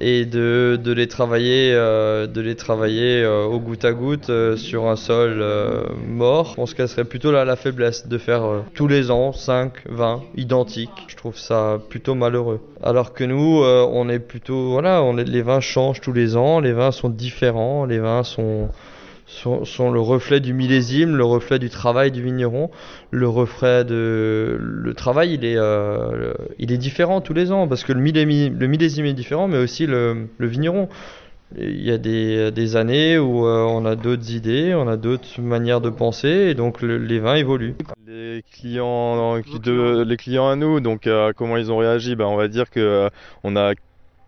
et 0.00 0.26
de, 0.26 0.78
de 0.80 0.92
les 0.92 1.08
travailler, 1.08 1.72
euh, 1.74 2.28
de 2.28 2.40
les 2.40 2.54
travailler 2.54 3.24
euh, 3.24 3.42
au 3.46 3.58
goutte 3.58 3.84
à 3.84 3.92
goutte 3.92 4.30
euh, 4.30 4.56
sur 4.56 4.86
un 4.86 4.94
sol 4.94 5.38
euh, 5.40 5.86
mort. 6.06 6.50
Je 6.50 6.54
pense 6.54 6.74
qu'elle 6.74 6.88
serait 6.88 7.04
plutôt 7.04 7.32
là 7.32 7.44
la 7.44 7.56
faiblesse 7.56 8.06
de 8.06 8.18
faire 8.18 8.44
euh, 8.44 8.60
tous 8.74 8.86
les 8.86 9.10
ans 9.10 9.32
5, 9.32 9.72
20 9.88 10.22
identiques. 10.36 11.06
Je 11.08 11.16
trouve 11.16 11.36
ça 11.36 11.80
plutôt 11.88 12.14
malheureux. 12.14 12.60
Alors 12.80 13.12
que 13.12 13.24
nous, 13.24 13.60
euh, 13.64 13.84
on 13.90 14.08
est 14.08 14.20
plutôt 14.20 14.70
voilà, 14.70 15.02
les 15.12 15.42
vins 15.42 15.58
changent 15.58 16.00
tous 16.00 16.12
les 16.12 16.36
ans, 16.36 16.60
les 16.60 16.72
vins 16.72 16.92
sont 16.92 17.08
différents, 17.08 17.86
les 17.86 17.98
vins 17.98 18.22
sont 18.22 18.68
sont, 19.26 19.90
le 19.90 20.00
reflet 20.00 20.40
du 20.40 20.52
millésime, 20.52 21.16
le 21.16 21.24
reflet 21.24 21.58
du 21.58 21.70
travail 21.70 22.10
du 22.10 22.22
vigneron, 22.22 22.70
le 23.10 23.28
reflet 23.28 23.84
de 23.84 24.56
le 24.60 24.94
travail 24.94 25.34
il 25.34 25.44
est 25.44 25.56
euh, 25.56 26.34
il 26.58 26.72
est 26.72 26.78
différent 26.78 27.20
tous 27.20 27.32
les 27.34 27.50
ans 27.52 27.66
parce 27.68 27.84
que 27.84 27.92
le 27.92 28.00
millésime, 28.00 28.58
le 28.58 28.66
millésime 28.66 29.06
est 29.06 29.12
différent 29.14 29.48
mais 29.48 29.58
aussi 29.58 29.86
le, 29.86 30.26
le 30.38 30.46
vigneron. 30.46 30.88
Il 31.58 31.82
y 31.82 31.90
a 31.90 31.98
des, 31.98 32.50
des 32.50 32.76
années 32.76 33.18
où 33.18 33.46
euh, 33.46 33.62
on 33.64 33.84
a 33.84 33.94
d'autres 33.94 34.30
idées, 34.32 34.72
on 34.74 34.88
a 34.88 34.96
d'autres 34.96 35.38
manières 35.42 35.82
de 35.82 35.90
penser 35.90 36.28
et 36.28 36.54
donc 36.54 36.80
le- 36.80 36.96
les 36.96 37.18
vins 37.18 37.34
évoluent. 37.34 37.74
Les 38.06 38.42
clients, 38.50 39.36
de- 39.38 40.02
les 40.02 40.16
clients 40.16 40.48
à 40.48 40.56
nous, 40.56 40.80
donc 40.80 41.06
euh, 41.06 41.32
comment 41.36 41.58
ils 41.58 41.70
ont 41.70 41.76
réagi? 41.76 42.16
Ben, 42.16 42.24
On 42.24 42.36
va 42.36 42.48
dire 42.48 42.64
euh, 42.78 43.10
on 43.44 43.54
a 43.56 43.74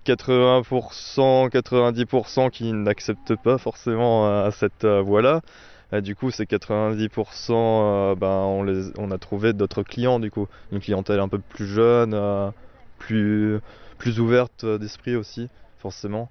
80%, 0.05 1.49
90% 1.49 2.51
qui 2.51 2.73
n'acceptent 2.73 3.37
pas 3.37 3.59
forcément 3.59 4.29
euh, 4.29 4.51
cette 4.51 4.85
euh, 4.85 5.01
voie-là. 5.01 5.41
Du 6.03 6.17
coup, 6.17 6.33
ces 6.33 6.45
90%, 6.45 7.53
euh, 7.53 8.15
ben, 8.17 8.27
on, 8.27 8.65
les, 8.65 8.91
on 8.99 9.13
a 9.13 9.19
trouvé 9.19 9.53
d'autres 9.53 9.85
clients, 9.85 10.19
du 10.19 10.31
coup. 10.31 10.49
Une 10.73 10.81
clientèle 10.81 11.21
un 11.21 11.29
peu 11.29 11.39
plus 11.39 11.67
jeune, 11.67 12.19
plus, 12.99 13.61
plus 13.99 14.19
ouverte 14.19 14.67
d'esprit 14.67 15.15
aussi, 15.15 15.49
forcément. 15.79 16.31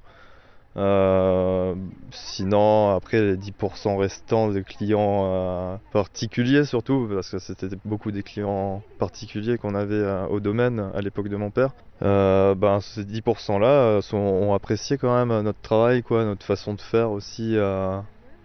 Euh, 0.76 1.76
sinon, 2.12 2.96
après 2.96 3.22
les 3.22 3.38
10% 3.38 3.98
restants 3.98 4.50
de 4.50 4.60
clients 4.62 5.22
euh, 5.26 5.78
particuliers 5.92 6.66
surtout, 6.66 7.08
parce 7.14 7.30
que 7.30 7.40
c'était 7.40 7.68
beaucoup 7.86 8.12
des 8.12 8.24
clients 8.24 8.82
particuliers 8.98 9.58
qu'on 9.58 9.76
avait 9.76 9.94
euh, 9.94 10.26
au 10.28 10.40
domaine 10.40 10.92
à 10.96 11.02
l'époque 11.02 11.28
de 11.28 11.36
mon 11.36 11.52
père, 11.52 11.74
ben, 12.02 12.80
ces 12.82 13.06
10% 13.06 13.60
là 13.60 14.00
ont 14.14 14.54
apprécié 14.54 14.98
quand 14.98 15.16
même 15.16 15.42
notre 15.44 15.62
travail, 15.62 16.02
quoi, 16.04 16.26
notre 16.26 16.46
façon 16.46 16.74
de 16.74 16.82
faire 16.82 17.12
aussi, 17.12 17.56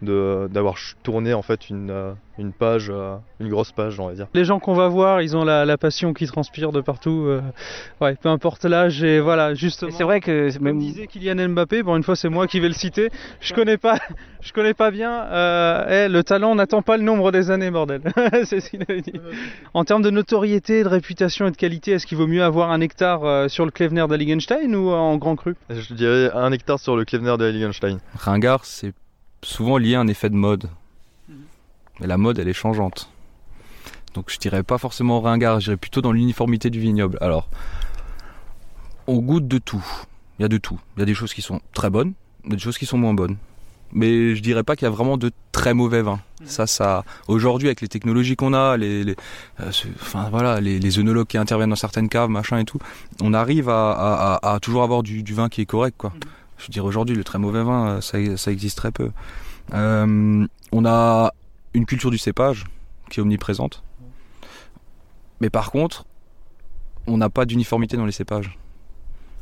d'avoir 0.02 0.76
tourné 1.02 1.34
en 1.34 1.42
fait 1.42 1.70
une, 1.70 1.90
euh, 1.90 2.12
une 2.38 2.52
page, 2.52 2.88
euh, 2.88 3.16
une 3.40 3.48
grosse 3.48 3.72
page, 3.72 3.98
on 3.98 4.06
va 4.08 4.14
dire. 4.14 4.26
Les 4.34 4.44
gens 4.44 4.58
qu'on 4.60 4.74
va 4.74 4.86
voir, 4.88 5.22
ils 5.22 5.36
ont 5.36 5.44
la, 5.44 5.64
la 5.64 5.76
passion 5.76 6.14
qui 6.14 6.26
transpire 6.26 6.70
de 6.72 6.80
partout. 6.80 7.24
euh, 7.26 7.40
ouais, 8.00 8.14
peu 8.14 8.28
importe 8.28 8.64
l'âge. 8.64 9.02
Et 9.02 9.18
voilà, 9.20 9.54
justement. 9.54 9.90
C'est 9.90 10.04
vrai 10.04 10.20
que 10.20 10.56
Comme 10.56 10.78
disait 10.78 11.06
Kylian 11.08 11.48
Mbappé, 11.48 11.82
pour 11.82 11.96
une 11.96 12.02
fois 12.04 12.14
c'est 12.16 12.28
moi 12.28 12.46
qui 12.46 12.60
vais 12.60 12.68
le 12.68 12.74
citer. 12.74 13.10
Je 13.40 13.54
connais 13.54 13.76
pas, 13.76 13.98
je 14.40 14.52
connais 14.52 14.74
pas 14.74 14.90
bien. 14.90 15.24
euh, 15.24 16.04
eh, 16.06 16.08
le 16.08 16.22
talent 16.22 16.54
n'attend 16.54 16.82
pas 16.82 16.96
le 16.96 17.02
nombre 17.02 17.32
des 17.32 17.50
années, 17.50 17.70
bordel. 17.70 18.02
c'est 18.44 18.60
ce 18.60 18.70
qu'il 18.70 18.82
avait 18.88 19.00
dit. 19.02 19.12
En 19.74 19.84
termes 19.84 20.02
de 20.02 20.10
notoriété, 20.10 20.84
de 20.84 20.88
réputation 20.88 21.46
et 21.48 21.50
de 21.50 21.56
qualité, 21.56 21.92
est-ce 21.92 22.06
qu'il 22.06 22.18
vaut 22.18 22.26
mieux 22.28 22.42
avoir 22.44 22.70
un 22.70 22.80
hectare 22.80 23.24
euh, 23.24 23.48
sur 23.48 23.64
le 23.64 23.70
Klevner 23.72 24.06
d'Alligenstein 24.08 24.74
ou 24.76 24.90
en 24.90 25.16
grand 25.16 25.34
cru? 25.34 25.56
Je 25.70 25.92
dirais 25.94 26.30
un 26.34 26.52
hectare 26.52 26.78
sur 26.78 26.96
le 26.96 27.04
Klevner 27.04 27.36
de 27.36 27.46
Heiligenstein. 27.46 27.98
Ringard, 28.14 28.64
c'est 28.64 28.92
souvent 29.42 29.78
lié 29.78 29.94
à 29.94 30.00
un 30.00 30.08
effet 30.08 30.30
de 30.30 30.34
mode. 30.36 30.68
Mais 32.00 32.06
la 32.06 32.16
mode, 32.18 32.38
elle 32.38 32.48
est 32.48 32.52
changeante. 32.52 33.10
Donc 34.14 34.30
je 34.30 34.38
dirais 34.38 34.62
pas 34.62 34.78
forcément 34.78 35.20
ringard, 35.20 35.60
je 35.60 35.66
dirais 35.66 35.76
plutôt 35.76 36.00
dans 36.00 36.12
l'uniformité 36.12 36.70
du 36.70 36.80
vignoble. 36.80 37.18
Alors, 37.20 37.48
on 39.06 39.18
goûte 39.18 39.48
de 39.48 39.58
tout. 39.58 39.84
Il 40.38 40.42
y 40.42 40.44
a 40.44 40.48
de 40.48 40.58
tout. 40.58 40.78
Il 40.96 41.00
y 41.00 41.02
a 41.02 41.06
des 41.06 41.14
choses 41.14 41.34
qui 41.34 41.42
sont 41.42 41.60
très 41.72 41.90
bonnes, 41.90 42.12
il 42.44 42.50
y 42.50 42.52
a 42.52 42.56
des 42.56 42.62
choses 42.62 42.78
qui 42.78 42.86
sont 42.86 42.98
moins 42.98 43.14
bonnes. 43.14 43.36
Mais 43.92 44.34
je 44.36 44.42
dirais 44.42 44.62
pas 44.64 44.76
qu'il 44.76 44.84
y 44.84 44.88
a 44.88 44.90
vraiment 44.90 45.16
de 45.16 45.32
très 45.50 45.72
mauvais 45.72 46.02
vins. 46.02 46.20
Ça, 46.44 46.66
ça, 46.66 47.04
aujourd'hui, 47.26 47.68
avec 47.68 47.80
les 47.80 47.88
technologies 47.88 48.36
qu'on 48.36 48.52
a, 48.52 48.76
les, 48.76 49.02
les- 49.02 49.16
euh, 49.60 49.72
ce- 49.72 49.88
enfin 50.02 50.28
voilà, 50.30 50.60
les, 50.60 50.78
les 50.78 50.98
œnologues 50.98 51.26
qui 51.26 51.38
interviennent 51.38 51.70
dans 51.70 51.74
certaines 51.76 52.10
caves, 52.10 52.28
machin 52.28 52.58
et 52.58 52.64
tout, 52.66 52.78
on 53.22 53.32
arrive 53.32 53.70
à, 53.70 53.90
à- 53.92 54.34
à- 54.42 54.54
à 54.54 54.60
toujours 54.60 54.82
avoir 54.82 55.02
du, 55.02 55.22
du 55.22 55.32
vin 55.34 55.48
qui 55.48 55.62
est 55.62 55.66
correct, 55.66 55.94
quoi. 55.96 56.12
Je 56.58 56.70
dirais 56.70 56.86
aujourd'hui, 56.86 57.14
le 57.16 57.24
très 57.24 57.38
mauvais 57.38 57.62
vin, 57.62 57.88
euh, 57.88 58.00
ça, 58.00 58.18
ça 58.36 58.50
existe 58.50 58.76
très 58.76 58.90
peu. 58.90 59.10
Euh, 59.74 60.46
on 60.72 60.84
a 60.84 61.32
une 61.74 61.86
culture 61.86 62.10
du 62.10 62.18
cépage 62.18 62.64
qui 63.10 63.20
est 63.20 63.22
omniprésente. 63.22 63.82
Mais 65.40 65.50
par 65.50 65.70
contre, 65.70 66.04
on 67.06 67.16
n'a 67.16 67.30
pas 67.30 67.44
d'uniformité 67.46 67.96
dans 67.96 68.06
les 68.06 68.12
cépages. 68.12 68.58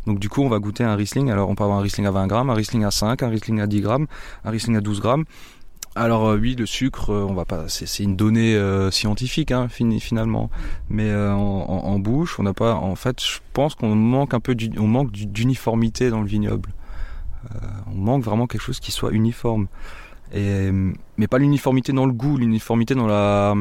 Donc 0.07 0.19
du 0.21 0.29
coup, 0.29 0.43
on 0.43 0.49
va 0.49 0.59
goûter 0.59 0.85
un 0.85 0.95
Riesling. 0.95 1.31
Alors 1.31 1.49
on 1.49 1.55
peut 1.55 1.65
avoir 1.65 1.79
un 1.79 1.83
Riesling 1.83 2.07
à 2.07 2.11
20 2.11 2.27
grammes, 2.29 2.51
un 2.51 2.55
Riesling 2.55 2.85
à 2.85 2.91
5, 2.91 3.23
un 3.23 3.29
Riesling 3.29 3.61
à 3.61 3.67
10 3.67 3.81
grammes, 3.81 4.07
un 4.45 4.51
Riesling 4.51 4.77
à 4.77 4.81
12 4.81 5.01
grammes. 5.01 5.25
Alors 5.97 6.27
euh, 6.29 6.37
oui, 6.39 6.55
le 6.55 6.67
sucre, 6.67 7.11
euh, 7.11 7.25
on 7.27 7.33
va 7.35 7.45
pas, 7.47 7.65
c'est 7.69 8.03
une 8.05 8.15
donnée 8.17 8.57
scientifique 8.93 9.51
hein, 9.51 9.69
finalement. 9.69 10.51
Mais 10.91 11.09
euh, 11.11 11.33
en, 11.33 11.39
en- 11.39 11.99
bouche, 11.99 12.39
on 12.39 12.43
n'a 12.45 12.53
pas. 12.53 12.75
En 12.75 12.95
fait, 12.95 13.21
je 13.25 13.39
pense 13.55 13.75
qu'on 13.75 13.95
manque 13.95 14.35
un 14.35 14.41
peu, 14.41 14.55
on 14.79 14.87
manque 14.87 15.11
du- 15.11 15.27
d'uniformité 15.27 16.11
dans 16.11 16.21
le 16.21 16.27
vignoble. 16.29 16.73
Euh, 17.55 17.59
on 17.89 17.95
manque 17.95 18.25
vraiment 18.25 18.47
quelque 18.47 18.63
chose 18.63 18.81
qui 18.81 18.93
soit 18.93 19.13
uniforme. 19.13 19.69
Mais 20.33 21.29
pas 21.29 21.39
l'uniformité 21.39 21.93
dans 21.93 22.07
le 22.07 22.13
goût, 22.13 22.37
l'uniformité 22.37 22.95
dans 22.95 23.07
la, 23.07 23.55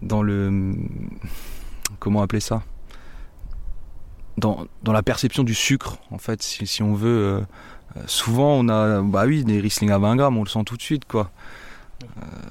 dans 0.00 0.22
le, 0.22 0.74
comment 1.98 2.22
appeler 2.22 2.40
ça? 2.40 2.62
Dans, 4.38 4.66
la 4.84 5.02
perception 5.02 5.44
du 5.44 5.54
sucre, 5.54 5.98
en 6.10 6.18
fait, 6.18 6.42
si, 6.42 6.82
on 6.82 6.94
veut. 6.94 7.08
euh, 7.08 7.40
euh, 7.96 8.02
souvent, 8.06 8.54
on 8.54 8.68
a, 8.68 9.02
bah 9.02 9.24
oui, 9.26 9.44
des 9.44 9.60
Riesling 9.60 9.90
à 9.90 9.98
20 9.98 10.16
grammes, 10.16 10.38
on 10.38 10.42
le 10.42 10.48
sent 10.48 10.64
tout 10.64 10.76
de 10.76 10.82
suite, 10.82 11.04
quoi. 11.04 11.30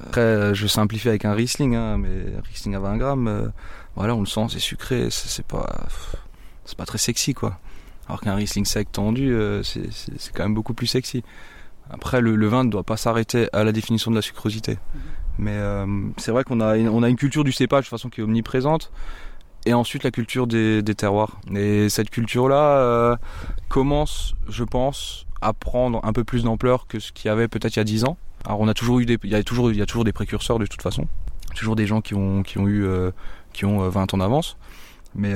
Après, 0.05 0.55
je 0.55 0.67
simplifie 0.67 1.09
avec 1.09 1.25
un 1.25 1.33
Riesling, 1.33 1.75
hein, 1.75 1.97
mais 1.97 2.09
Riesling 2.45 2.75
à 2.75 2.79
20 2.79 2.97
grammes, 2.97 3.51
voilà, 3.95 4.15
on 4.15 4.21
le 4.21 4.25
sent, 4.25 4.45
c'est 4.49 4.59
sucré, 4.59 5.09
c'est 5.09 5.45
pas, 5.45 5.87
c'est 6.63 6.77
pas 6.77 6.85
très 6.85 6.99
sexy, 6.99 7.33
quoi. 7.33 7.59
Alors 8.11 8.19
qu'un 8.19 8.35
Riesling 8.35 8.65
sec 8.65 8.91
tendu, 8.91 9.31
euh, 9.33 9.63
c'est 9.63 10.33
quand 10.33 10.43
même 10.43 10.53
beaucoup 10.53 10.73
plus 10.73 10.85
sexy. 10.87 11.23
Après, 11.89 12.19
le, 12.19 12.35
le 12.35 12.47
vin 12.47 12.65
ne 12.65 12.69
doit 12.69 12.83
pas 12.83 12.97
s'arrêter 12.97 13.47
à 13.53 13.63
la 13.63 13.71
définition 13.71 14.11
de 14.11 14.17
la 14.17 14.21
sucrosité. 14.21 14.77
Mais 15.37 15.53
euh, 15.55 15.85
c'est 16.17 16.31
vrai 16.33 16.43
qu'on 16.43 16.59
a, 16.59 16.75
une- 16.75 16.89
on 16.89 17.03
a 17.03 17.07
une 17.09 17.15
culture 17.15 17.45
du 17.45 17.53
cépage 17.53 17.85
de 17.85 17.89
toute 17.89 17.97
façon 17.97 18.09
qui 18.09 18.19
est 18.19 18.23
omniprésente. 18.25 18.91
et 19.65 19.73
ensuite 19.73 20.03
la 20.03 20.11
culture 20.11 20.45
des, 20.45 20.81
des 20.81 20.93
terroirs. 20.95 21.39
Et 21.55 21.87
cette 21.87 22.09
culture-là 22.09 22.79
euh, 22.79 23.15
commence, 23.69 24.33
je 24.49 24.65
pense, 24.65 25.25
à 25.41 25.53
prendre 25.53 26.01
un 26.03 26.11
peu 26.11 26.25
plus 26.25 26.43
d'ampleur 26.43 26.87
que 26.87 26.99
ce 26.99 27.13
qu'il 27.13 27.27
y 27.27 27.31
avait 27.31 27.47
peut-être 27.47 27.75
il 27.77 27.79
y 27.79 27.81
a 27.81 27.85
10 27.85 28.03
ans. 28.03 28.17
Alors 28.45 28.59
on 28.59 28.67
a 28.67 28.73
toujours 28.73 28.99
eu 28.99 29.05
des, 29.05 29.17
il 29.23 29.29
y 29.29 29.35
a 29.35 29.43
toujours, 29.43 29.71
il 29.71 29.77
y 29.77 29.81
a 29.81 29.85
toujours 29.85 30.03
des 30.03 30.11
précurseurs 30.13 30.59
de 30.59 30.65
toute 30.65 30.81
façon, 30.81 31.07
toujours 31.55 31.77
des 31.77 31.87
gens 31.87 32.01
qui 32.01 32.13
ont, 32.15 32.43
qui 32.43 32.57
ont 32.57 32.67
eu, 32.67 32.83
euh, 32.85 33.11
qui 33.53 33.63
ont 33.65 33.87
20 33.87 34.13
ans 34.13 34.17
d'avance, 34.17 34.57
mais 35.15 35.31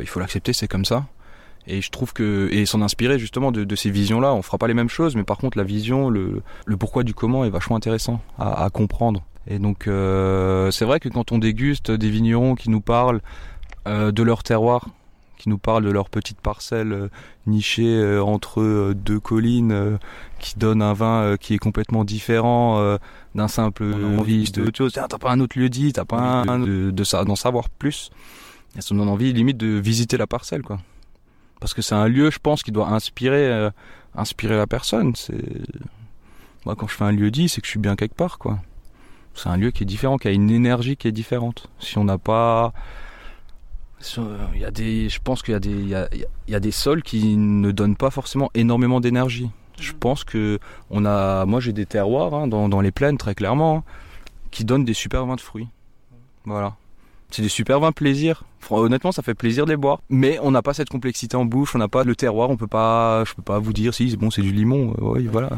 il 0.00 0.06
faut 0.06 0.20
l'accepter, 0.20 0.52
c'est 0.52 0.68
comme 0.68 0.84
ça. 0.84 1.06
Et 1.66 1.80
je 1.80 1.90
trouve 1.90 2.12
que 2.12 2.48
et 2.52 2.66
s'en 2.66 2.82
inspirer 2.82 3.18
justement 3.18 3.50
de, 3.50 3.64
de 3.64 3.76
ces 3.76 3.90
visions-là, 3.90 4.34
on 4.34 4.42
fera 4.42 4.58
pas 4.58 4.68
les 4.68 4.74
mêmes 4.74 4.90
choses, 4.90 5.16
mais 5.16 5.24
par 5.24 5.38
contre 5.38 5.56
la 5.56 5.64
vision, 5.64 6.10
le, 6.10 6.42
le 6.66 6.76
pourquoi 6.76 7.04
du 7.04 7.14
comment 7.14 7.44
est 7.44 7.50
vachement 7.50 7.76
intéressant 7.76 8.20
à, 8.38 8.64
à 8.64 8.70
comprendre. 8.70 9.22
Et 9.46 9.58
donc 9.58 9.86
euh, 9.86 10.70
c'est 10.70 10.84
vrai 10.84 11.00
que 11.00 11.08
quand 11.08 11.32
on 11.32 11.38
déguste 11.38 11.90
des 11.90 12.10
vignerons 12.10 12.54
qui 12.54 12.68
nous 12.68 12.80
parlent 12.82 13.20
euh, 13.86 14.12
de 14.12 14.22
leur 14.22 14.42
terroir, 14.42 14.88
qui 15.38 15.48
nous 15.48 15.58
parlent 15.58 15.84
de 15.84 15.90
leur 15.90 16.08
petite 16.10 16.40
parcelle 16.40 16.92
euh, 16.92 17.08
nichée 17.46 17.96
euh, 17.96 18.22
entre 18.22 18.60
euh, 18.60 18.94
deux 18.94 19.20
collines, 19.20 19.72
euh, 19.72 19.96
qui 20.38 20.58
donne 20.58 20.80
un 20.80 20.92
vin 20.92 21.22
euh, 21.22 21.36
qui 21.36 21.54
est 21.54 21.58
complètement 21.58 22.04
différent 22.04 22.78
euh, 22.78 22.98
d'un 23.34 23.48
simple 23.48 23.84
envie 24.18 24.50
de 24.52 24.62
autre 24.62 24.78
chose. 24.78 24.92
T'as 24.92 25.06
pas 25.08 25.32
un 25.32 25.40
autre 25.40 25.58
lieu 25.58 25.68
dit, 25.68 25.92
t'as 25.92 26.04
pas 26.04 26.18
un, 26.20 26.48
un 26.48 26.58
de, 26.58 26.90
de 26.90 27.04
ça, 27.04 27.24
d'en 27.24 27.36
savoir 27.36 27.68
plus. 27.68 28.10
Et 28.78 28.80
ça 28.80 28.94
me 28.94 29.00
donne 29.00 29.08
envie 29.08 29.32
limite 29.32 29.56
de 29.56 29.78
visiter 29.78 30.16
la 30.16 30.26
parcelle, 30.26 30.62
quoi. 30.62 30.78
Parce 31.60 31.74
que 31.74 31.82
c'est 31.82 31.94
un 31.94 32.08
lieu, 32.08 32.30
je 32.30 32.38
pense, 32.38 32.62
qui 32.62 32.72
doit 32.72 32.88
inspirer, 32.88 33.48
euh, 33.48 33.70
inspirer 34.14 34.56
la 34.56 34.66
personne. 34.66 35.14
C'est 35.16 35.42
moi 36.64 36.76
quand 36.76 36.88
je 36.88 36.94
fais 36.94 37.04
un 37.04 37.12
lieu 37.12 37.30
dit, 37.30 37.48
c'est 37.48 37.60
que 37.60 37.66
je 37.66 37.70
suis 37.70 37.80
bien 37.80 37.96
quelque 37.96 38.14
part, 38.14 38.38
quoi. 38.38 38.58
C'est 39.34 39.48
un 39.48 39.56
lieu 39.56 39.70
qui 39.70 39.82
est 39.82 39.86
différent, 39.86 40.16
qui 40.16 40.28
a 40.28 40.30
une 40.30 40.50
énergie 40.50 40.96
qui 40.96 41.08
est 41.08 41.12
différente. 41.12 41.68
Si 41.80 41.98
on 41.98 42.04
n'a 42.04 42.18
pas 42.18 42.72
il 44.54 44.60
y 44.60 44.64
a 44.64 44.70
des, 44.70 45.08
je 45.08 45.18
pense 45.20 45.42
qu'il 45.42 45.52
y 45.52 45.56
a 45.56 45.60
des, 45.60 45.70
il 45.70 45.88
y 45.88 45.94
a, 45.94 46.08
il 46.12 46.52
y 46.52 46.54
a 46.54 46.60
des 46.60 46.70
sols 46.70 47.02
qui 47.02 47.36
ne 47.36 47.70
donnent 47.70 47.96
pas 47.96 48.10
forcément 48.10 48.50
énormément 48.54 49.00
d'énergie. 49.00 49.50
Je 49.80 49.92
pense 49.92 50.24
que 50.24 50.58
on 50.90 51.04
a, 51.04 51.44
moi 51.46 51.60
j'ai 51.60 51.72
des 51.72 51.86
terroirs 51.86 52.34
hein, 52.34 52.46
dans, 52.46 52.68
dans 52.68 52.80
les 52.80 52.92
plaines 52.92 53.18
très 53.18 53.34
clairement, 53.34 53.78
hein, 53.78 53.82
qui 54.50 54.64
donnent 54.64 54.84
des 54.84 54.94
super 54.94 55.26
vins 55.26 55.36
de 55.36 55.40
fruits. 55.40 55.68
Voilà. 56.44 56.76
C'est 57.30 57.42
des 57.42 57.48
super 57.48 57.80
vins 57.80 57.92
plaisir. 57.92 58.44
Honnêtement, 58.72 59.12
ça 59.12 59.22
fait 59.22 59.34
plaisir 59.34 59.64
de 59.66 59.70
les 59.70 59.76
boire. 59.76 60.00
Mais 60.08 60.38
on 60.42 60.50
n'a 60.50 60.62
pas 60.62 60.74
cette 60.74 60.88
complexité 60.88 61.36
en 61.36 61.44
bouche, 61.44 61.74
on 61.74 61.78
n'a 61.78 61.88
pas 61.88 62.04
le 62.04 62.16
terroir, 62.16 62.50
on 62.50 62.56
peut 62.56 62.66
pas, 62.66 63.24
je 63.24 63.34
peux 63.34 63.42
pas 63.42 63.58
vous 63.58 63.72
dire 63.72 63.94
si 63.94 64.10
c'est 64.10 64.16
bon, 64.16 64.30
c'est 64.30 64.42
du 64.42 64.52
limon, 64.52 64.94
euh, 64.98 65.14
oui, 65.14 65.28
voilà. 65.30 65.50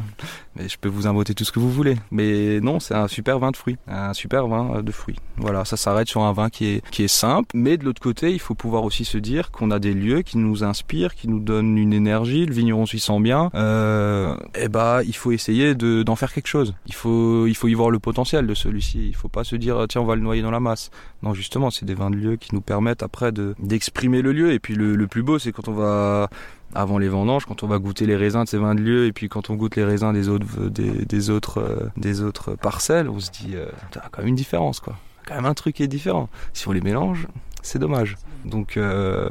Mais 0.56 0.68
je 0.68 0.78
peux 0.78 0.88
vous 0.88 1.06
inventer 1.06 1.34
tout 1.34 1.44
ce 1.44 1.52
que 1.52 1.58
vous 1.58 1.70
voulez. 1.70 1.96
Mais 2.10 2.60
non, 2.60 2.80
c'est 2.80 2.94
un 2.94 3.08
super 3.08 3.38
vin 3.38 3.50
de 3.50 3.56
fruits, 3.56 3.76
un 3.88 4.14
super 4.14 4.46
vin 4.48 4.82
de 4.82 4.92
fruits. 4.92 5.16
Voilà, 5.36 5.64
ça 5.64 5.76
s'arrête 5.76 6.08
sur 6.08 6.22
un 6.22 6.32
vin 6.32 6.48
qui 6.48 6.66
est 6.66 6.90
qui 6.90 7.04
est 7.04 7.08
simple. 7.08 7.48
Mais 7.54 7.76
de 7.76 7.84
l'autre 7.84 8.00
côté, 8.00 8.32
il 8.32 8.40
faut 8.40 8.54
pouvoir 8.54 8.84
aussi 8.84 9.04
se 9.04 9.18
dire 9.18 9.50
qu'on 9.50 9.70
a 9.70 9.78
des 9.78 9.92
lieux 9.92 10.22
qui 10.22 10.38
nous 10.38 10.64
inspirent, 10.64 11.14
qui 11.14 11.28
nous 11.28 11.40
donnent 11.40 11.76
une 11.76 11.92
énergie. 11.92 12.46
Le 12.46 12.54
vigneron 12.54 12.86
s'y 12.86 12.98
sent 12.98 13.20
bien. 13.20 13.50
Euh, 13.54 14.36
et 14.54 14.68
bah, 14.68 15.00
il 15.04 15.14
faut 15.14 15.32
essayer 15.32 15.74
de 15.74 16.02
d'en 16.02 16.16
faire 16.16 16.32
quelque 16.32 16.48
chose. 16.48 16.74
Il 16.86 16.94
faut 16.94 17.46
il 17.46 17.54
faut 17.54 17.68
y 17.68 17.74
voir 17.74 17.90
le 17.90 17.98
potentiel 17.98 18.46
de 18.46 18.54
celui-ci. 18.54 19.08
Il 19.08 19.14
faut 19.14 19.28
pas 19.28 19.44
se 19.44 19.56
dire 19.56 19.84
tiens 19.88 20.00
on 20.00 20.06
va 20.06 20.16
le 20.16 20.22
noyer 20.22 20.42
dans 20.42 20.50
la 20.50 20.60
masse. 20.60 20.90
Non, 21.22 21.34
justement, 21.34 21.70
c'est 21.70 21.84
des 21.84 21.94
vins 21.94 22.10
de 22.10 22.16
lieu 22.16 22.36
qui 22.36 22.54
nous 22.54 22.60
permettent 22.60 22.95
après 23.02 23.32
de 23.32 23.54
d'exprimer 23.58 24.22
le 24.22 24.32
lieu. 24.32 24.52
Et 24.52 24.58
puis 24.58 24.74
le, 24.74 25.06
plus 25.06 25.22
beau, 25.22 25.38
c'est 25.38 25.52
quand 25.52 25.68
on 25.68 25.72
va 25.72 26.28
avant 26.74 26.98
les 26.98 27.08
vendanges, 27.08 27.46
quand 27.46 27.62
on 27.62 27.66
va 27.66 27.78
goûter 27.78 28.06
les 28.06 28.16
raisins 28.16 28.44
de 28.44 28.48
ces 28.48 28.58
vins 28.58 28.74
de 28.74 28.80
lieu, 28.80 29.06
et 29.06 29.12
puis 29.12 29.28
quand 29.28 29.50
on 29.50 29.54
goûte 29.54 29.76
les 29.76 29.84
raisins 29.84 30.12
des 30.12 30.28
autres 30.28 30.68
des, 30.68 31.04
des 31.04 31.30
autres 31.30 31.58
euh, 31.58 31.88
des 31.96 32.22
autres 32.22 32.54
parcelles, 32.54 33.08
on 33.08 33.20
se 33.20 33.30
dit 33.30 33.52
euh, 33.54 33.66
Putain, 33.90 34.02
quand 34.10 34.22
même 34.22 34.28
une 34.28 34.34
différence 34.34 34.80
quoi. 34.80 34.96
Quand 35.26 35.34
même 35.34 35.46
un 35.46 35.54
truc 35.54 35.76
qui 35.76 35.82
est 35.82 35.88
différent. 35.88 36.28
Si 36.52 36.68
on 36.68 36.72
les 36.72 36.80
mélange, 36.80 37.26
c'est 37.62 37.78
dommage. 37.78 38.16
Donc 38.44 38.76
euh, 38.76 39.28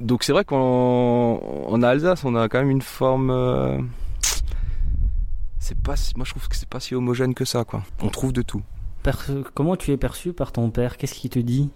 donc 0.00 0.24
c'est 0.24 0.32
vrai 0.32 0.44
qu'en 0.44 0.56
en 1.68 1.82
Alsace, 1.82 2.24
on 2.24 2.34
a 2.34 2.48
quand 2.48 2.58
même 2.58 2.70
une 2.70 2.82
forme 2.82 3.30
euh, 3.30 3.78
c'est 5.58 5.78
pas 5.78 5.94
moi 6.16 6.24
je 6.24 6.30
trouve 6.30 6.48
que 6.48 6.56
c'est 6.56 6.68
pas 6.68 6.80
si 6.80 6.94
homogène 6.94 7.34
que 7.34 7.44
ça 7.44 7.64
quoi. 7.64 7.82
On 8.00 8.08
trouve 8.08 8.32
de 8.32 8.42
tout. 8.42 8.62
Comment 9.54 9.76
tu 9.76 9.92
es 9.92 9.96
perçu 9.96 10.32
par 10.32 10.50
ton 10.52 10.70
père? 10.70 10.96
Qu'est-ce 10.96 11.14
qu'il 11.14 11.30
te 11.30 11.38
dit? 11.38 11.70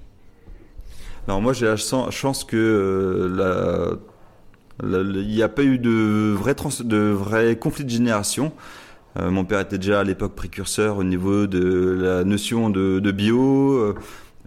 Alors 1.30 1.40
moi 1.40 1.52
j'ai 1.52 1.66
la 1.66 1.76
chan- 1.76 2.10
chance 2.10 2.42
que 2.42 2.56
euh, 2.56 3.94
n'y 4.82 5.42
a 5.44 5.49
pas 5.49 5.62
eu 5.62 5.78
de 5.78 6.32
vrai, 6.32 6.56
de 6.56 7.54
conflit 7.54 7.84
de 7.84 7.88
génération. 7.90 8.50
Euh, 9.16 9.30
mon 9.30 9.44
père 9.44 9.60
était 9.60 9.78
déjà 9.78 10.00
à 10.00 10.02
l'époque 10.02 10.34
précurseur 10.34 10.99
au 10.99 11.04
niveau 11.04 11.46
de 11.46 11.96
la 12.02 12.24
notion 12.24 12.68
de, 12.68 13.11
bio. 13.12 13.74
Euh, 13.74 13.94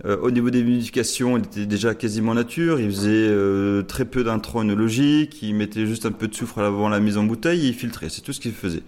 euh, 0.03 0.17
au 0.21 0.29
niveau 0.29 0.49
des 0.49 0.61
vinifications, 0.61 1.37
il 1.37 1.45
était 1.45 1.65
déjà 1.65 1.95
quasiment 1.95 2.33
nature. 2.33 2.81
Il 2.81 2.91
faisait 2.91 3.29
euh, 3.29 3.83
très 3.83 4.03
peu 4.03 4.25
d'intrants 4.25 4.59
œnologiques. 4.59 5.41
Il 5.41 5.55
mettait 5.55 5.85
juste 5.85 6.05
un 6.05 6.11
peu 6.11 6.27
de 6.27 6.35
soufre 6.35 6.59
avant 6.59 6.89
la 6.89 6.99
mise 6.99 7.17
en 7.17 7.23
bouteille 7.23 7.65
et 7.65 7.69
il 7.69 7.73
filtrait. 7.73 8.09
C'est 8.09 8.23
tout 8.23 8.33
ce 8.33 8.41
qu'il 8.41 8.51
faisait. 8.51 8.83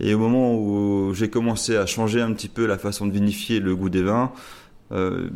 Et 0.00 0.14
au 0.14 0.18
moment 0.18 0.56
où 0.56 1.14
j'ai 1.14 1.30
commencé 1.30 1.76
à 1.76 1.86
changer 1.86 2.20
un 2.20 2.32
petit 2.32 2.48
peu 2.48 2.66
la 2.66 2.76
façon 2.76 3.06
de 3.06 3.12
vinifier 3.12 3.60
le 3.60 3.76
goût 3.76 3.88
des 3.88 4.02
vins, 4.02 4.32
euh, 4.90 5.28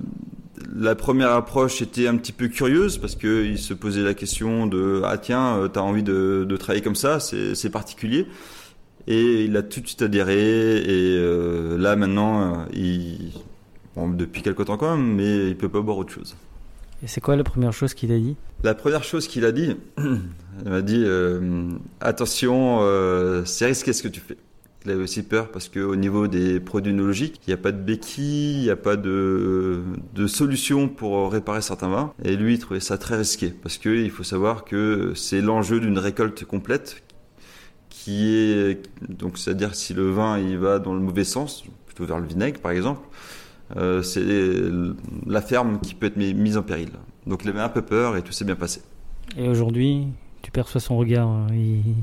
la 0.75 0.95
première 0.95 1.31
approche 1.31 1.83
était 1.83 2.07
un 2.07 2.17
petit 2.17 2.33
peu 2.33 2.49
curieuse 2.49 2.99
parce 2.99 3.17
que 3.17 3.45
il 3.45 3.59
se 3.59 3.75
posait 3.75 4.03
la 4.03 4.15
question 4.15 4.67
de 4.67 5.03
ah 5.05 5.19
tiens 5.19 5.57
euh, 5.57 5.69
t'as 5.69 5.81
envie 5.81 6.03
de, 6.03 6.45
de 6.49 6.57
travailler 6.57 6.83
comme 6.83 6.95
ça 6.95 7.19
c'est 7.21 7.71
particulier 7.71 8.27
et 9.07 9.45
il 9.45 9.57
a 9.57 9.63
tout 9.63 9.81
de 9.81 9.87
suite 9.87 10.03
adhéré 10.03 10.79
et 10.79 11.17
euh, 11.19 11.77
là 11.77 11.97
maintenant 11.97 12.41
euh, 12.41 12.65
il 12.73 13.33
bon, 13.97 14.09
depuis 14.09 14.43
quelque 14.43 14.63
temps 14.63 14.77
quand 14.77 14.97
même 14.97 15.15
mais 15.15 15.49
il 15.49 15.57
peut 15.57 15.69
pas 15.69 15.81
boire 15.81 15.99
autre 15.99 16.13
chose. 16.13 16.37
Et 17.03 17.07
c'est 17.07 17.21
quoi 17.21 17.37
la 17.37 17.45
première 17.45 17.73
chose 17.73 17.93
qu'il 17.93 18.13
a 18.13 18.19
dit? 18.19 18.37
La 18.63 18.75
première 18.75 19.05
chose 19.05 19.29
qu'il 19.29 19.45
a 19.45 19.53
dit 19.53 19.77
il 19.99 20.71
m'a 20.71 20.83
dit 20.83 21.03
euh, 21.05 21.69
attention 22.01 22.81
c'est 23.45 23.67
risqué 23.67 23.93
ce 23.93 24.03
que 24.03 24.09
tu 24.09 24.21
fais 24.21 24.37
il 24.85 24.91
avait 24.91 25.03
aussi 25.03 25.23
peur 25.23 25.51
parce 25.51 25.69
qu'au 25.69 25.97
niveau 25.97 26.29
des 26.29 26.61
produits 26.61 26.93
œnologiques, 26.93 27.41
il 27.47 27.51
n'y 27.51 27.55
a 27.55 27.59
pas 27.59 27.73
de 27.73 27.81
béquille, 27.81 28.59
il 28.59 28.63
n'y 28.65 28.71
a 28.71 28.77
pas 28.77 28.97
de, 28.97 29.83
de 30.15 30.27
solution 30.27 30.89
pour 30.89 31.33
réparer 31.33 31.63
certains 31.63 31.89
vins. 31.89 32.13
Et 32.23 32.37
lui, 32.37 32.55
il 32.55 32.59
trouvait 32.59 32.81
ça 32.81 32.99
très 32.99 33.17
risqué 33.17 33.49
parce 33.63 33.79
qu'il 33.79 34.11
faut 34.11 34.25
savoir 34.25 34.65
que 34.65 35.13
c'est 35.15 35.41
l'enjeu 35.41 35.81
d'une 35.81 35.99
récolte 35.99 36.45
complète 36.45 37.03
qui 37.89 38.35
est, 38.35 38.83
donc 39.09 39.39
c'est-à-dire 39.39 39.75
si 39.75 39.95
le 39.95 40.11
vin 40.11 40.39
il 40.39 40.59
va 40.59 40.79
dans 40.79 40.93
le 40.93 41.01
mauvais 41.01 41.25
sens, 41.25 41.65
plutôt 41.87 42.05
vers 42.05 42.19
le 42.19 42.27
vinaigre 42.27 42.61
par 42.61 42.73
exemple, 42.73 43.01
euh, 43.77 44.03
c'est 44.03 44.25
la 45.27 45.41
ferme 45.41 45.81
qui 45.81 45.95
peut 45.95 46.07
être 46.07 46.17
mis- 46.17 46.35
mise 46.35 46.59
en 46.59 46.63
péril. 46.63 46.91
Donc 47.27 47.45
il 47.45 47.49
avait 47.49 47.61
un 47.61 47.71
peu 47.71 47.81
peur 47.81 48.17
et 48.19 48.23
tout 48.23 48.33
s'est 48.33 48.45
bien 48.45 48.57
passé. 48.57 48.83
Et 49.39 49.49
aujourd'hui, 49.49 50.09
tu 50.43 50.51
perçois 50.51 50.81
son 50.83 50.99
regard. 50.99 51.31
euh, 51.31 51.55
Il, 51.55 51.95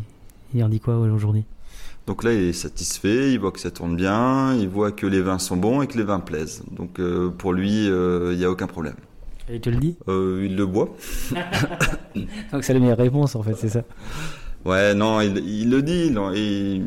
il 0.55 0.63
en 0.63 0.69
dit 0.69 0.79
quoi 0.79 0.97
aujourd'hui? 0.97 1.45
Donc 2.07 2.23
là, 2.23 2.33
il 2.33 2.49
est 2.49 2.53
satisfait, 2.53 3.31
il 3.31 3.39
voit 3.39 3.51
que 3.51 3.59
ça 3.59 3.69
tourne 3.69 3.95
bien, 3.95 4.55
il 4.55 4.67
voit 4.67 4.91
que 4.91 5.05
les 5.05 5.21
vins 5.21 5.39
sont 5.39 5.55
bons 5.55 5.81
et 5.81 5.87
que 5.87 5.97
les 5.97 6.03
vins 6.03 6.19
plaisent. 6.19 6.63
Donc 6.71 6.99
euh, 6.99 7.29
pour 7.29 7.53
lui, 7.53 7.87
euh, 7.87 8.31
il 8.33 8.39
n'y 8.39 8.45
a 8.45 8.49
aucun 8.49 8.67
problème. 8.67 8.95
Et 9.47 9.55
il 9.55 9.61
te 9.61 9.69
le 9.69 9.77
dit? 9.77 9.95
Euh, 10.07 10.41
il 10.43 10.55
le 10.55 10.65
boit. 10.65 10.95
Donc 12.51 12.63
c'est 12.63 12.73
la 12.73 12.79
meilleure 12.79 12.97
réponse 12.97 13.35
en 13.35 13.43
fait, 13.43 13.53
c'est 13.55 13.69
ça? 13.69 13.83
Ouais, 14.65 14.93
non, 14.95 15.21
il, 15.21 15.37
il 15.37 15.69
le 15.69 15.81
dit. 15.81 16.09
non, 16.11 16.31
et 16.33 16.81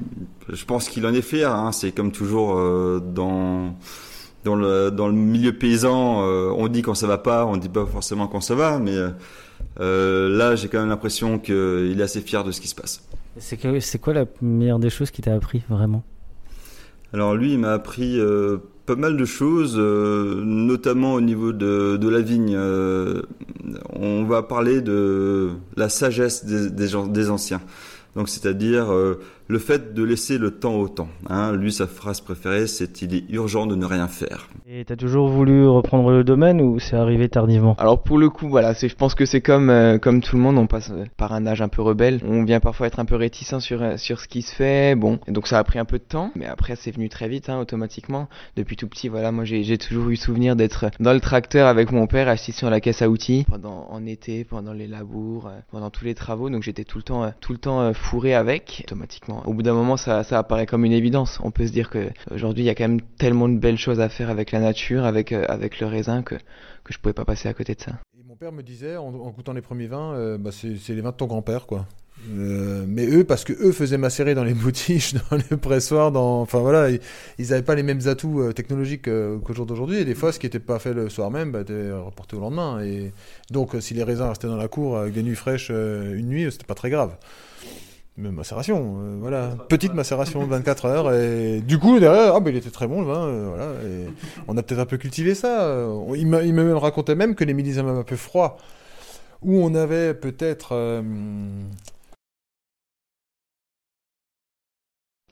je 0.48 0.64
pense 0.64 0.88
qu'il 0.88 1.07
en 1.07 1.14
est 1.14 1.22
fier. 1.22 1.50
Hein, 1.50 1.70
c'est 1.72 1.92
comme 1.92 2.11
toujours 2.12 2.57
dans 3.00 3.77
dans 4.44 4.57
le 4.57 4.90
dans 4.90 5.07
le 5.09 5.14
milieu 5.14 5.53
paysan, 5.53 6.20
on 6.57 6.68
dit 6.68 6.83
quand 6.83 6.94
ça 6.94 7.07
va 7.07 7.18
pas, 7.18 7.46
on 7.46 7.57
dit 7.57 7.68
pas 7.68 7.87
forcément 7.87 8.27
quand 8.29 8.40
ça 8.40 8.55
va, 8.55 8.79
mais 8.79 8.96
là, 9.79 10.55
j'ai 10.55 10.68
quand 10.68 10.79
même 10.81 10.88
l'impression 10.88 11.38
qu'il 11.38 11.96
est 11.98 12.03
assez 12.03 12.20
fier 12.20 12.44
de 12.44 12.53
ce 12.53 12.61
qui 12.61 12.68
se 12.68 12.74
passe. 12.74 13.03
C'est 13.38 13.99
quoi 13.99 14.14
la 14.14 14.27
meilleure 14.40 14.79
des 14.79 14.90
choses 14.90 15.11
qu'il 15.11 15.25
t'a 15.25 15.35
appris 15.35 15.62
vraiment? 15.68 16.05
Alors 17.12 17.35
lui, 17.35 17.53
il 17.53 17.59
m'a 17.59 17.73
appris 17.73 18.18
euh, 18.18 18.59
pas 18.87 18.97
mal 18.97 19.16
de 19.16 19.25
choses, 19.25 19.77
euh, 19.79 20.42
notamment 20.44 21.14
au 21.14 21.20
niveau 21.20 21.53
de, 21.53 21.97
de 21.97 22.09
la 22.09 22.20
vigne. 22.20 22.55
Euh, 22.57 23.23
on 23.92 24.25
va 24.25 24.42
parler 24.42 24.81
de 24.81 25.51
la 25.77 25.88
sagesse 25.88 26.44
des, 26.44 26.70
des, 26.70 27.31
anciens. 27.31 27.61
Donc 28.16 28.29
c'est-à-dire 28.29 28.92
le 29.46 29.59
fait 29.59 29.94
de 29.94 30.02
laisser 30.02 30.38
le 30.38 30.52
temps 30.52 30.76
au 30.76 30.88
temps. 30.88 31.09
Hein. 31.28 31.52
Lui, 31.52 31.72
sa 31.72 31.87
phrase 31.87 32.20
préférée, 32.20 32.66
c'est 32.66 33.02
il 33.02 33.14
est 33.14 33.24
urgent 33.30 33.66
de 33.66 33.74
ne 33.74 33.85
rien 33.85 34.09
faire. 34.09 34.48
Et 34.66 34.85
t'as 34.85 34.96
toujours 34.96 35.28
voulu 35.28 35.66
reprendre 35.66 36.11
le 36.11 36.24
domaine 36.24 36.61
ou 36.61 36.78
c'est 36.78 36.96
arrivé 36.96 37.28
tardivement? 37.28 37.74
Alors 37.78 38.02
pour 38.02 38.18
le 38.18 38.30
coup, 38.30 38.48
voilà, 38.48 38.74
c'est, 38.74 38.88
je 38.88 38.96
pense 38.96 39.14
que 39.14 39.26
c'est 39.26 39.40
comme 39.40 39.68
euh, 39.68 39.98
comme 39.98 40.22
tout 40.22 40.37
le 40.37 40.42
monde, 40.42 40.57
on 40.57 40.66
passe 40.66 40.90
euh, 40.90 41.04
par 41.16 41.33
un 41.33 41.46
âge 41.46 41.61
un 41.61 41.68
peu 41.68 41.83
rebelle. 41.83 42.20
On 42.26 42.44
vient 42.44 42.61
parfois 42.61 42.87
être 42.87 42.98
un 42.98 43.04
peu 43.04 43.16
réticent 43.16 43.59
sur 43.59 43.83
euh, 43.83 43.96
sur 43.96 44.20
ce 44.20 44.28
qui 44.28 44.42
se 44.42 44.54
fait. 44.54 44.94
Bon, 44.94 45.18
et 45.26 45.33
donc 45.33 45.46
ça 45.46 45.59
a 45.59 45.64
pris 45.64 45.78
un 45.78 45.85
peu 45.85 45.98
de 45.98 46.04
temps, 46.04 46.30
mais 46.35 46.46
après 46.46 46.76
c'est 46.76 46.90
venu 46.90 47.09
très 47.09 47.28
vite, 47.28 47.48
hein, 47.50 47.59
automatiquement. 47.59 48.28
Depuis 48.57 48.76
tout 48.76 48.88
petit, 48.88 49.09
voilà, 49.09 49.33
moi 49.33 49.44
j'ai 49.44 49.62
j'ai 49.62 49.76
toujours 49.76 50.09
eu 50.09 50.16
souvenir 50.16 50.57
d'être 50.57 50.87
dans 51.00 51.12
le 51.12 51.20
tracteur 51.20 51.68
avec 51.68 51.92
mon 51.92 52.07
père, 52.07 52.28
assis 52.28 52.52
sur 52.52 52.70
la 52.70 52.80
caisse 52.80 53.02
à 53.02 53.11
outils 53.11 53.44
pendant 53.50 53.87
en 53.90 54.07
été, 54.07 54.44
pendant 54.44 54.72
les 54.72 54.87
labours, 54.87 55.50
pendant 55.70 55.90
tous 55.90 56.04
les 56.04 56.14
travaux. 56.14 56.48
Donc 56.48 56.62
j'étais 56.62 56.85
tout 56.85 56.98
le 56.98 57.04
temps 57.04 57.30
tout 57.40 57.52
le 57.52 57.59
temps 57.59 57.92
fourré 57.92 58.35
avec. 58.35 58.83
Automatiquement, 58.87 59.34
au 59.47 59.55
bout 59.55 59.62
d'un 59.62 59.75
moment, 59.75 59.97
ça 59.97 60.20
apparaît 60.31 60.66
comme 60.66 60.85
une 60.85 60.92
évidence. 60.92 61.38
On 61.42 61.51
peut 61.51 61.66
se 61.66 61.73
dire 61.73 61.90
que 61.90 62.11
aujourd'hui 62.31 62.64
il 62.64 62.66
y 62.66 62.70
a 62.70 62.75
quand 62.75 62.88
même 62.88 63.01
tellement 63.18 63.49
de 63.49 63.59
belles 63.59 63.79
choses 63.79 64.01
à 64.01 64.09
faire 64.09 64.31
avec 64.31 64.53
la 64.53 64.61
nature, 64.61 65.05
avec 65.05 65.33
euh, 65.33 65.44
avec 65.49 65.81
le 65.81 65.87
raisin 65.87 66.23
que 66.23 66.37
que 66.85 66.92
je 66.92 66.99
pouvais 66.99 67.14
pas 67.14 67.25
passer 67.25 67.49
à 67.49 67.55
côté 67.55 67.75
de 67.75 67.81
ça. 67.81 67.92
Mon 68.27 68.37
père 68.37 68.53
me 68.53 68.62
disait, 68.62 68.97
en, 68.97 69.11
goûtant 69.11 69.53
les 69.53 69.62
premiers 69.62 69.87
vins, 69.87 70.12
euh, 70.14 70.38
bah, 70.38 70.51
c'est 70.53 70.92
les 70.92 71.01
vins 71.01 71.12
de 71.12 71.16
ton 71.16 71.27
grand-père, 71.27 71.66
quoi. 71.66 71.87
Euh, 72.31 72.85
mais 72.87 73.07
eux, 73.07 73.25
parce 73.25 73.44
que 73.44 73.53
eux 73.53 73.73
faisaient 73.73 73.99
macérer 73.99 74.35
dans 74.35 74.44
les 74.44 74.55
boutiques, 74.55 75.14
dans 75.31 75.37
les 75.37 75.57
pressoirs, 75.57 76.12
dans, 76.12 76.40
enfin 76.40 76.59
voilà, 76.61 76.90
ils, 76.90 77.01
ils 77.38 77.53
avaient 77.53 77.62
pas 77.62 77.75
les 77.75 77.83
mêmes 77.83 78.07
atouts 78.07 78.40
euh, 78.40 78.53
technologiques 78.53 79.09
euh, 79.09 79.38
qu'au 79.38 79.53
jour 79.53 79.66
d'aujourd'hui. 79.66 79.99
Et 79.99 80.05
des 80.05 80.14
fois, 80.14 80.33
ce 80.33 80.38
qui 80.38 80.47
était 80.47 80.59
pas 80.59 80.79
fait 80.79 80.94
le 80.94 81.09
soir 81.09 81.31
même, 81.31 81.53
bah, 81.53 81.61
était 81.61 81.92
reporté 81.92 82.37
au 82.37 82.40
lendemain. 82.40 82.83
Et 82.83 83.12
donc, 83.51 83.75
euh, 83.75 83.81
si 83.81 83.94
les 83.94 84.03
raisins 84.03 84.25
restaient 84.25 84.49
dans 84.49 84.57
la 84.57 84.68
cour 84.68 84.99
avec 84.99 85.12
des 85.12 85.23
nuits 85.23 85.37
fraîches 85.37 85.68
euh, 85.70 86.16
une 86.16 86.29
nuit, 86.29 86.51
c'était 86.51 86.66
pas 86.66 86.75
très 86.75 86.90
grave. 86.90 87.16
Macération, 88.16 89.00
euh, 89.00 89.16
voilà, 89.20 89.57
petite 89.68 89.92
macération 89.92 90.44
de 90.44 90.50
24 90.50 90.85
heures. 90.85 91.12
Et 91.14 91.61
du 91.61 91.79
coup, 91.81 91.98
derrière, 91.98 92.37
ah, 92.37 92.40
bah, 92.40 92.50
il 92.50 92.57
était 92.57 92.70
très 92.70 92.87
bon 92.87 93.00
le 93.00 93.09
vin, 93.09 93.27
euh, 93.27 93.48
voilà. 93.48 93.72
Et 93.85 94.07
on 94.46 94.57
a 94.57 94.62
peut-être 94.62 94.79
un 94.79 94.87
peu 94.87 94.98
cultivé 94.98 95.35
ça. 95.35 95.64
euh, 95.64 96.14
il 96.16 96.29
me, 96.29 96.44
il 96.44 96.55
me 96.55 96.77
racontait 96.77 97.16
même 97.16 97.35
que 97.35 97.42
les 97.42 97.55
millésimes 97.55 97.88
un 97.88 98.05
peu 98.05 98.14
froids, 98.14 98.57
où 99.42 99.57
on 99.59 99.74
avait 99.74 100.14
peut-être 100.14 101.03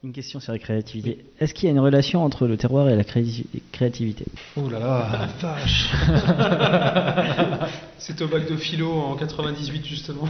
Une 0.04 0.12
question 0.12 0.40
sur 0.40 0.50
la 0.52 0.58
créativité. 0.58 1.24
Est-ce 1.38 1.54
qu'il 1.54 1.66
y 1.66 1.68
a 1.68 1.70
une 1.70 1.78
relation 1.78 2.24
entre 2.24 2.48
le 2.48 2.56
terroir 2.56 2.88
et 2.88 2.96
la 2.96 3.04
créati- 3.04 3.46
créativité? 3.70 4.24
Oh 4.56 4.68
là 4.68 4.80
là, 4.80 5.28
vache 5.40 5.90
C'était 7.98 8.24
au 8.24 8.28
bac 8.28 8.50
de 8.50 8.56
philo 8.56 8.90
en 8.90 9.14
98 9.14 9.86
justement. 9.86 10.28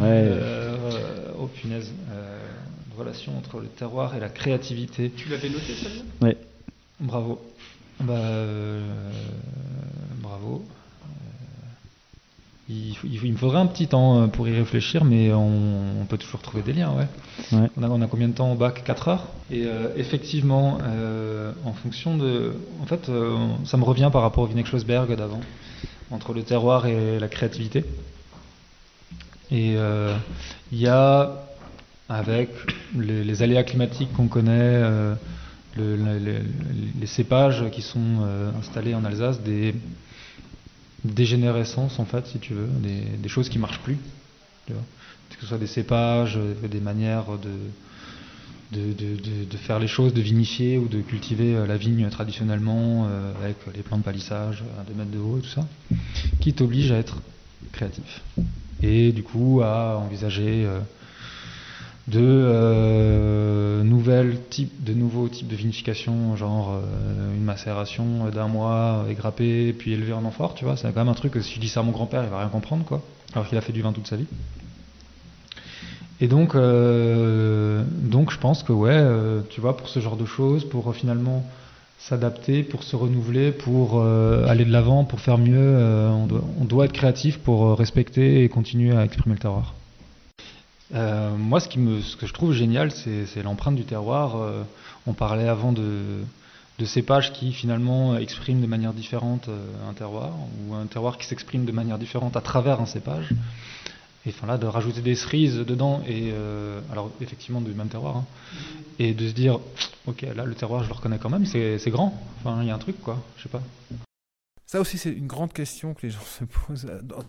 Euh, 0.00 1.32
oh 1.38 1.46
punaise. 1.46 1.90
Euh, 2.12 2.38
une 2.92 2.98
relation 3.00 3.36
entre 3.38 3.58
le 3.58 3.68
terroir 3.68 4.14
et 4.14 4.20
la 4.20 4.28
créativité. 4.28 5.10
Tu 5.16 5.30
l'avais 5.30 5.48
noté 5.48 5.72
celle-là? 5.82 6.02
Ouais. 6.20 6.36
Bravo. 7.00 7.40
Bah, 8.00 8.12
euh, 8.16 8.82
bravo. 10.22 10.62
Il, 12.72 13.32
me 13.32 13.36
faudrait 13.36 13.58
un 13.58 13.66
petit 13.66 13.88
temps 13.88 14.22
euh, 14.22 14.26
pour 14.28 14.46
y 14.48 14.52
réfléchir, 14.54 15.04
mais 15.04 15.32
on, 15.32 16.00
on 16.02 16.04
peut 16.06 16.18
toujours 16.18 16.40
trouver 16.40 16.62
des 16.62 16.72
liens, 16.72 16.92
ouais. 16.92 17.06
Ouais. 17.58 17.68
On, 17.76 17.82
a, 17.82 17.88
on 17.88 18.00
a 18.00 18.06
combien 18.06 18.28
de 18.28 18.32
temps 18.34 18.52
au 18.52 18.54
bac? 18.54 18.84
4 18.84 19.08
heures? 19.08 19.26
Et 19.50 19.64
euh, 19.64 19.88
effectivement, 19.96 20.78
euh, 20.84 21.52
en 21.64 21.72
fonction 21.72 22.16
de... 22.16 22.54
En 22.80 22.86
fait, 22.86 23.08
euh, 23.08 23.36
ça 23.64 23.76
me 23.76 23.82
revient 23.82 24.08
par 24.12 24.22
rapport 24.22 24.44
au 24.44 24.46
Vinexlosberg 24.46 25.16
d'avant, 25.16 25.40
entre 26.12 26.32
le 26.32 26.42
terroir 26.44 26.86
et 26.86 27.18
la 27.18 27.26
créativité. 27.28 27.84
Et 29.50 29.74
il 30.70 30.78
y 30.78 30.86
a, 30.86 31.32
avec 32.08 32.50
les, 32.96 33.24
les 33.24 33.42
aléas 33.42 33.64
climatiques 33.64 34.12
qu'on 34.12 34.28
connaît, 34.28 34.80
le- 34.80 35.16
le- 35.96 36.18
le- 36.20 36.42
les 37.00 37.06
cépages 37.06 37.68
qui 37.72 37.82
sont 37.82 38.20
installés 38.56 38.94
en 38.94 39.04
Alsace, 39.04 39.40
des 39.42 39.74
dégénérescences 41.04 41.98
en 41.98 42.04
fait, 42.04 42.26
si 42.26 42.38
tu 42.38 42.54
veux, 42.54 42.66
des, 42.66 43.28
choses 43.28 43.48
qui 43.48 43.58
marchent 43.58 43.80
plus. 43.80 43.96
Que 44.66 44.74
ce 45.40 45.46
soit 45.46 45.58
des 45.58 45.66
cépages, 45.66 46.36
euh, 46.36 46.54
des 46.68 46.80
manières 46.80 47.26
de, 48.72 48.78
de, 48.78 48.92
de- 48.92 49.56
faire 49.56 49.78
les 49.78 49.86
choses, 49.86 50.12
de 50.12 50.20
vinifier 50.20 50.76
ou 50.76 50.86
de 50.86 51.00
cultiver 51.00 51.54
euh, 51.54 51.66
la 51.66 51.76
vigne 51.76 52.08
traditionnellement 52.10 53.06
euh, 53.08 53.32
avec 53.42 53.56
les 53.74 53.82
plants 53.82 53.98
de 53.98 54.02
palissage 54.02 54.62
à 54.78 54.84
2 54.84 54.94
mètres 54.94 55.10
de 55.10 55.18
haut 55.18 55.38
et 55.38 55.40
tout 55.40 55.48
ça, 55.48 55.66
qui 56.40 56.52
t'oblige 56.52 56.92
à 56.92 56.98
être 56.98 57.22
créatif. 57.72 58.22
Et 58.82 59.12
du 59.12 59.22
coup 59.22 59.60
à 59.62 59.96
envisager 59.98 60.66
de 62.10 62.20
euh, 62.20 63.82
de 63.82 64.94
nouveaux 64.94 65.28
types 65.28 65.48
de 65.48 65.56
vinification, 65.56 66.36
genre 66.36 66.72
euh, 66.72 67.34
une 67.34 67.44
macération 67.44 68.28
d'un 68.30 68.48
mois 68.48 69.04
égrappée 69.08 69.72
puis 69.72 69.92
élevée 69.92 70.12
en 70.12 70.24
amphore, 70.24 70.54
tu 70.54 70.64
vois, 70.64 70.76
c'est 70.76 70.92
quand 70.92 71.00
même 71.00 71.08
un 71.08 71.14
truc 71.14 71.32
que 71.32 71.40
si 71.40 71.54
je 71.54 71.60
dis 71.60 71.68
ça 71.68 71.80
à 71.80 71.82
mon 71.82 71.92
grand-père, 71.92 72.24
il 72.24 72.30
va 72.30 72.40
rien 72.40 72.48
comprendre, 72.48 72.84
quoi, 72.84 73.02
alors 73.34 73.48
qu'il 73.48 73.56
a 73.56 73.60
fait 73.60 73.72
du 73.72 73.82
vin 73.82 73.92
toute 73.92 74.06
sa 74.06 74.16
vie. 74.16 74.26
Et 76.20 76.28
donc, 76.28 76.54
euh, 76.54 77.82
donc 78.02 78.30
je 78.30 78.38
pense 78.38 78.62
que 78.62 78.72
ouais, 78.72 78.90
euh, 78.92 79.40
tu 79.48 79.60
vois, 79.60 79.76
pour 79.76 79.88
ce 79.88 80.00
genre 80.00 80.16
de 80.16 80.26
choses, 80.26 80.68
pour 80.68 80.90
euh, 80.90 80.92
finalement 80.92 81.44
s'adapter, 81.98 82.62
pour 82.62 82.82
se 82.82 82.96
renouveler, 82.96 83.52
pour 83.52 84.00
euh, 84.00 84.46
aller 84.46 84.64
de 84.64 84.72
l'avant, 84.72 85.04
pour 85.04 85.20
faire 85.20 85.38
mieux, 85.38 85.56
euh, 85.56 86.10
on, 86.10 86.26
doit, 86.26 86.44
on 86.60 86.64
doit 86.64 86.84
être 86.86 86.92
créatif 86.92 87.38
pour 87.38 87.66
euh, 87.66 87.74
respecter 87.74 88.42
et 88.44 88.48
continuer 88.48 88.94
à 88.96 89.04
exprimer 89.04 89.34
le 89.34 89.40
terroir. 89.40 89.74
Euh, 90.94 91.36
moi, 91.36 91.60
ce, 91.60 91.68
qui 91.68 91.78
me, 91.78 92.00
ce 92.00 92.16
que 92.16 92.26
je 92.26 92.32
trouve 92.32 92.52
génial, 92.52 92.90
c'est 92.90 93.42
l'empreinte 93.42 93.76
du 93.76 93.84
terroir. 93.84 94.36
Euh, 94.36 94.62
on 95.06 95.12
parlait 95.12 95.48
avant 95.48 95.72
de, 95.72 96.22
cépages 96.84 97.32
qui 97.32 97.52
finalement 97.52 98.16
expriment 98.16 98.62
de 98.62 98.66
manière 98.66 98.94
différente 98.94 99.48
euh, 99.48 99.88
un 99.88 99.92
terroir, 99.92 100.32
ou 100.66 100.74
un 100.74 100.86
terroir 100.86 101.18
qui 101.18 101.26
s'exprime 101.26 101.66
de 101.66 101.72
manière 101.72 101.98
différente 101.98 102.36
à 102.36 102.40
travers 102.40 102.80
un 102.80 102.86
cépage. 102.86 103.28
Et 104.26 104.30
enfin 104.30 104.46
là, 104.46 104.58
de 104.58 104.66
rajouter 104.66 105.00
des 105.00 105.14
cerises 105.14 105.56
dedans, 105.56 106.02
et 106.06 106.30
euh, 106.32 106.80
alors 106.92 107.10
effectivement 107.20 107.60
du 107.60 107.72
même 107.72 107.88
terroir, 107.88 108.18
hein, 108.18 108.24
et 108.98 109.14
de 109.14 109.28
se 109.28 109.32
dire, 109.32 109.58
ok, 110.06 110.22
là 110.34 110.44
le 110.44 110.54
terroir, 110.54 110.82
je 110.82 110.88
le 110.88 110.94
reconnais 110.94 111.18
quand 111.18 111.30
même, 111.30 111.46
c'est 111.46 111.78
c'est 111.78 111.90
grand. 111.90 112.14
Enfin, 112.38 112.58
il 112.62 112.68
y 112.68 112.70
a 112.70 112.74
un 112.74 112.78
truc, 112.78 113.00
quoi, 113.00 113.22
je 113.36 113.44
sais 113.44 113.48
pas. 113.48 113.62
Ça 114.70 114.80
aussi, 114.80 114.98
c'est 114.98 115.10
une 115.10 115.26
grande 115.26 115.52
question 115.52 115.94
que 115.94 116.02
les 116.02 116.10
gens 116.10 116.20
se 116.24 116.44
posent. 116.44 116.86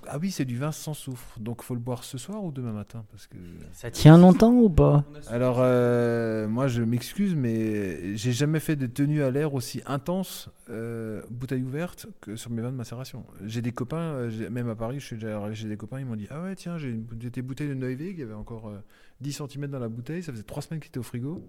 Ah 0.07 0.19
oui, 0.21 0.29
c'est 0.29 0.45
du 0.45 0.59
vin 0.59 0.71
sans 0.71 0.93
soufre. 0.93 1.39
Donc, 1.39 1.63
faut 1.63 1.73
le 1.73 1.79
boire 1.79 2.03
ce 2.03 2.19
soir 2.19 2.43
ou 2.43 2.51
demain 2.51 2.71
matin 2.71 3.03
parce 3.09 3.25
que 3.25 3.37
Ça 3.73 3.89
tient 3.89 4.19
longtemps 4.19 4.53
ou 4.53 4.69
pas 4.69 5.03
Alors, 5.25 5.57
euh, 5.57 6.47
moi, 6.47 6.67
je 6.67 6.83
m'excuse, 6.83 7.33
mais 7.33 8.15
j'ai 8.15 8.31
jamais 8.31 8.59
fait 8.59 8.75
des 8.75 8.89
tenues 8.89 9.23
à 9.23 9.31
l'air 9.31 9.55
aussi 9.55 9.81
intenses, 9.87 10.51
euh, 10.69 11.23
bouteille 11.31 11.63
ouverte, 11.63 12.05
que 12.21 12.35
sur 12.35 12.51
mes 12.51 12.61
vins 12.61 12.71
de 12.71 12.77
macération. 12.77 13.25
J'ai 13.43 13.63
des 13.63 13.71
copains, 13.71 14.13
euh, 14.13 14.49
même 14.51 14.69
à 14.69 14.75
Paris, 14.75 14.99
je 14.99 15.07
suis 15.07 15.15
déjà 15.15 15.43
allé 15.43 15.55
chez 15.55 15.67
des 15.67 15.77
copains, 15.77 15.99
ils 15.99 16.05
m'ont 16.05 16.15
dit 16.15 16.27
Ah 16.29 16.43
ouais, 16.43 16.55
tiens, 16.55 16.77
j'ai 16.77 16.91
des 16.91 17.41
bouteilles 17.41 17.69
de 17.69 17.73
Neuweg, 17.73 18.17
il 18.17 18.19
y 18.19 18.21
avait 18.21 18.35
encore 18.35 18.67
euh, 18.67 18.77
10 19.21 19.41
cm 19.49 19.65
dans 19.65 19.79
la 19.79 19.89
bouteille, 19.89 20.21
ça 20.21 20.31
faisait 20.31 20.43
3 20.43 20.61
semaines 20.61 20.79
qu'il 20.79 20.89
était 20.89 20.99
au 20.99 21.03
frigo. 21.03 21.43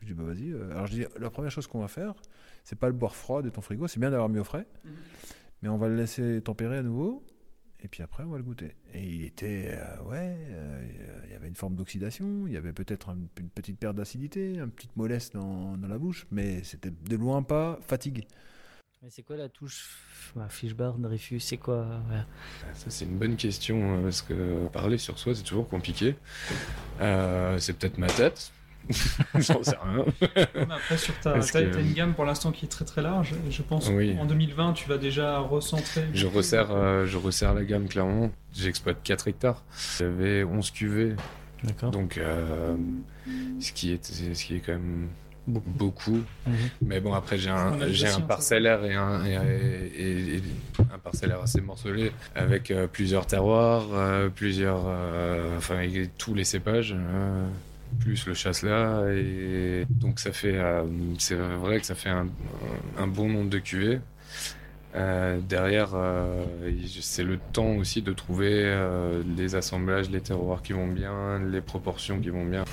Je 0.00 0.06
dis 0.06 0.14
Bah 0.14 0.24
vas-y. 0.24 0.52
euh. 0.52 0.70
Alors, 0.72 0.86
je 0.86 0.92
dis 0.92 1.04
La 1.18 1.30
première 1.30 1.50
chose 1.50 1.66
qu'on 1.66 1.80
va 1.80 1.88
faire, 1.88 2.14
c'est 2.64 2.78
pas 2.78 2.86
le 2.88 2.92
boire 2.94 3.14
froid 3.16 3.42
de 3.42 3.50
ton 3.50 3.60
frigo, 3.60 3.86
c'est 3.88 4.00
bien 4.00 4.10
d'avoir 4.10 4.28
mis 4.28 4.38
au 4.38 4.44
frais, 4.44 4.66
mais 5.62 5.68
on 5.68 5.78
va 5.78 5.88
le 5.88 5.96
laisser 5.96 6.40
tempérer 6.42 6.78
à 6.78 6.82
nouveau. 6.82 7.24
Et 7.80 7.86
puis 7.86 8.02
après, 8.02 8.24
on 8.24 8.30
va 8.30 8.38
le 8.38 8.42
goûter. 8.42 8.74
Et 8.92 9.04
il 9.04 9.24
était, 9.24 9.68
euh, 9.80 10.02
ouais, 10.10 10.36
euh, 10.50 10.88
il 11.26 11.30
y 11.30 11.34
avait 11.36 11.46
une 11.46 11.54
forme 11.54 11.76
d'oxydation, 11.76 12.48
il 12.48 12.52
y 12.52 12.56
avait 12.56 12.72
peut-être 12.72 13.08
un- 13.10 13.18
une 13.38 13.50
petite 13.50 13.78
perte 13.78 13.94
d'acidité, 13.94 14.54
une 14.54 14.70
petite 14.72 14.96
mollesse 14.96 15.30
dans, 15.30 15.76
dans 15.76 15.86
la 15.86 15.96
bouche, 15.96 16.26
mais 16.32 16.64
c'était 16.64 16.90
de 16.90 17.14
loin 17.16 17.44
pas 17.44 17.78
fatigue. 17.86 18.26
Mais 19.00 19.10
c'est 19.10 19.22
quoi 19.22 19.36
la 19.36 19.48
touche 19.48 19.96
bah, 20.34 20.48
Fishbar, 20.48 20.98
Dreyfus, 20.98 21.38
c'est 21.38 21.56
quoi 21.58 21.86
ouais. 22.10 22.22
Ça, 22.74 22.90
c'est 22.90 23.04
une 23.04 23.16
bonne 23.16 23.36
question, 23.36 24.02
parce 24.02 24.22
que 24.22 24.66
parler 24.72 24.98
sur 24.98 25.16
soi, 25.16 25.36
c'est 25.36 25.44
toujours 25.44 25.68
compliqué. 25.68 26.16
Euh, 27.00 27.58
c'est 27.60 27.74
peut-être 27.74 27.98
ma 27.98 28.08
tête. 28.08 28.50
J'en 29.38 29.62
sais 29.62 29.76
rien. 29.82 30.04
Mais 30.54 30.62
après, 30.74 30.96
sur 30.96 31.18
ta, 31.20 31.32
t'as- 31.34 31.40
que- 31.40 31.72
t'as 31.72 31.80
une 31.80 31.92
gamme 31.92 32.14
pour 32.14 32.24
l'instant 32.24 32.52
qui 32.52 32.64
est 32.66 32.68
très 32.68 32.84
très 32.84 33.02
large. 33.02 33.32
Et 33.48 33.50
je 33.50 33.62
pense 33.62 33.88
Oui. 33.88 34.16
qu'en 34.16 34.24
2020, 34.24 34.72
tu 34.72 34.88
vas 34.88 34.98
déjà 34.98 35.38
recentrer. 35.38 36.04
Je 36.14 36.26
resserre, 36.26 36.68
euh, 36.72 37.06
je 37.06 37.16
resserre 37.18 37.54
la 37.54 37.64
gamme 37.64 37.88
clairement. 37.88 38.30
J'exploite 38.54 38.98
4 39.02 39.28
hectares. 39.28 39.62
J'avais 39.98 40.44
11 40.44 40.70
cuvées. 40.70 41.14
D'accord. 41.64 41.90
Donc, 41.90 42.18
euh, 42.18 42.74
ce, 43.60 43.72
qui 43.72 43.92
est, 43.92 44.04
ce 44.34 44.44
qui 44.44 44.56
est 44.56 44.60
quand 44.60 44.72
même 44.72 45.08
beaucoup. 45.46 46.20
Mhm. 46.46 46.54
Mais 46.82 47.00
bon, 47.00 47.14
après, 47.14 47.38
j'ai 47.38 47.48
un, 47.50 47.72
un 47.80 48.20
parcellaire 48.20 48.84
et 48.84 48.94
un, 48.94 49.24
et, 49.24 49.32
et- 49.96 50.34
et 50.36 50.42
un 50.94 50.98
parcellaire 50.98 51.40
assez 51.42 51.60
morcelé 51.62 52.12
avec 52.34 52.70
euh, 52.70 52.86
plusieurs 52.86 53.26
terroirs, 53.26 53.86
euh, 53.92 54.28
plusieurs. 54.28 54.82
euh, 54.86 55.56
enfin, 55.56 55.76
avec 55.76 56.16
tous 56.18 56.34
les 56.34 56.44
cépages. 56.44 56.94
Plus 58.00 58.26
le 58.26 58.34
chasselas 58.34 59.10
et 59.12 59.86
donc 59.88 60.18
ça 60.20 60.32
fait 60.32 60.56
euh, 60.56 60.84
c'est 61.18 61.34
vrai 61.34 61.80
que 61.80 61.86
ça 61.86 61.94
fait 61.94 62.10
un, 62.10 62.26
bon 63.06 63.28
nombre 63.28 63.50
de 63.50 63.58
cuvées 63.58 64.00
Euh, 64.94 65.38
derrière, 65.46 65.90
euh, 65.94 66.44
c'est 67.02 67.22
le 67.22 67.38
temps 67.52 67.76
aussi 67.76 68.00
de 68.00 68.14
trouver 68.14 68.54
les 69.36 69.54
assemblages, 69.54 70.08
les 70.10 70.22
terroirs 70.22 70.62
qui 70.62 70.72
vont 70.72 70.88
bien, 70.88 71.38
les 71.52 71.60
proportions 71.60 72.18
qui 72.20 72.30
vont 72.30 72.46
bien. 72.46 72.64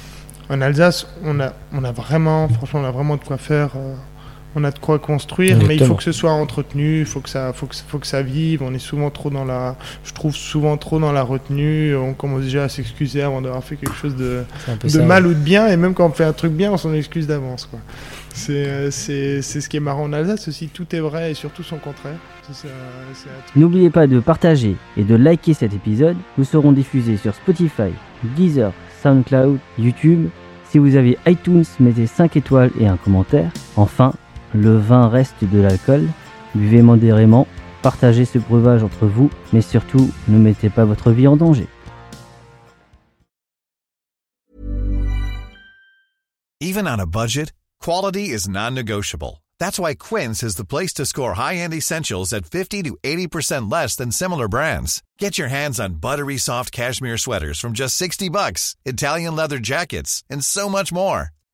En 0.50 0.62
Alsace, 0.62 1.08
on 1.24 1.40
a, 1.42 1.54
on 1.74 1.84
a 1.84 1.92
vraiment, 1.92 2.48
franchement, 2.48 2.80
on 2.80 2.86
a 2.86 2.92
vraiment 2.92 3.18
de 3.18 3.24
quoi 3.24 3.38
faire. 3.38 3.72
Euh, 4.56 4.60
on 4.60 4.64
a 4.64 4.72
de 4.72 4.80
quoi 4.80 5.00
construire, 5.00 5.58
mais 5.68 5.76
il 5.76 5.86
faut 5.86 5.96
que 5.96 6.04
ce 6.04 6.12
soit 6.12 6.32
entretenu, 6.32 7.00
il 7.00 7.06
faut 7.06 7.20
que 7.20 7.30
ça, 7.30 7.52
faut 7.54 7.66
que, 7.66 7.76
faut 7.88 8.00
que 8.00 8.08
ça 8.08 8.22
vive. 8.22 8.62
On 8.64 8.74
est 8.74 8.80
souvent 8.80 9.10
trop 9.10 9.30
dans 9.30 9.46
la, 9.46 9.76
je 10.04 10.14
trouve 10.14 10.36
souvent 10.36 10.78
trop 10.78 11.00
dans 11.00 11.12
la 11.12 11.24
retenue. 11.24 11.96
On 11.96 12.14
commence 12.14 12.44
déjà 12.44 12.64
à 12.66 12.70
s'excuser 12.70 13.22
avant 13.22 13.42
d'avoir 13.42 13.64
fait 13.64 13.76
quelque 13.76 13.96
chose 13.96 14.16
de, 14.16 14.44
de 14.82 14.88
ça, 14.88 15.04
mal 15.04 15.26
ouais. 15.26 15.32
ou 15.32 15.34
de 15.34 15.40
bien, 15.40 15.68
et 15.68 15.78
même 15.78 15.94
quand 15.94 16.06
on 16.08 16.12
fait 16.12 16.24
un 16.26 16.34
truc 16.34 16.54
bien, 16.54 16.72
on 16.72 16.78
s'en 16.78 16.94
excuse 16.94 17.28
d'avance, 17.28 17.66
quoi. 17.66 17.80
C'est, 18.34 18.66
euh, 18.68 18.92
c'est, 18.92 19.42
c'est 19.42 19.62
ce 19.62 19.70
qui 19.70 19.78
est 19.78 19.80
marrant 19.82 20.04
en 20.04 20.14
Alsace 20.14 20.50
aussi. 20.50 20.68
Tout 20.68 20.94
est 20.94 21.00
vrai 21.00 21.32
et 21.32 21.34
surtout 21.36 21.64
son 21.64 21.78
contraire. 21.78 22.18
C'est, 22.46 22.54
ça- 22.54 22.74
c'est 23.14 23.30
un 23.30 23.42
truc- 23.48 23.56
N'oubliez 23.56 23.90
pas 23.90 24.08
de 24.08 24.20
partager 24.20 24.76
et 24.98 25.04
de 25.04 25.16
liker 25.16 25.54
cet 25.54 25.74
épisode. 25.74 26.18
Nous 26.38 26.44
serons 26.44 26.74
diffusés 26.74 27.16
sur 27.16 27.34
Spotify, 27.34 27.94
Deezer, 28.36 28.74
SoundCloud, 29.02 29.58
YouTube. 29.80 30.28
Si 30.70 30.80
vous 30.80 30.98
avez 30.98 31.18
iTunes, 31.28 31.64
mettez 31.80 32.08
5 32.08 32.36
étoiles 32.36 32.72
et 32.78 32.88
un 32.88 32.98
commentaire. 32.98 33.50
Enfin, 33.78 34.12
le 34.56 34.78
vin 34.78 35.08
reste 35.08 35.44
de 35.44 35.62
l'alcool. 35.62 36.08
Buvez 36.56 36.82
modérément 36.82 37.48
partagez 37.86 38.26
ce 38.26 38.40
breuvage 38.40 38.82
entre 38.82 39.06
vous, 39.06 39.30
mais 39.54 39.62
surtout, 39.62 40.10
ne 40.28 40.40
mettez 40.40 40.72
pas 40.72 40.86
votre 40.86 41.12
vie 41.12 41.28
en 41.28 41.38
danger. 41.38 41.68
Even 46.60 46.88
on 46.88 47.00
a 47.00 47.06
budget, 47.06 47.52
quality 47.80 48.32
is 48.32 48.50
non-negotiable. 48.50 49.44
That's 49.60 49.78
why 49.78 49.94
Quince 49.94 50.42
is 50.42 50.56
the 50.56 50.66
place 50.66 50.94
to 50.96 51.06
score 51.06 51.36
high-end 51.36 51.74
essentials 51.74 52.34
at 52.34 52.46
50 52.46 52.82
to 52.84 52.98
80% 53.04 53.72
less 53.72 53.96
than 53.96 54.12
similar 54.12 54.48
brands. 54.48 55.04
Get 55.20 55.38
your 55.38 55.50
hands 55.50 55.80
on 55.80 56.00
buttery 56.02 56.38
soft 56.38 56.72
cashmere 56.72 57.20
sweaters 57.20 57.60
from 57.60 57.74
just 57.74 57.96
60 57.98 58.30
bucks, 58.30 58.76
Italian 58.84 59.36
leather 59.36 59.60
jackets, 59.60 60.24
and 60.28 60.44
so 60.44 60.68
much 60.70 60.92
more. 60.92 61.35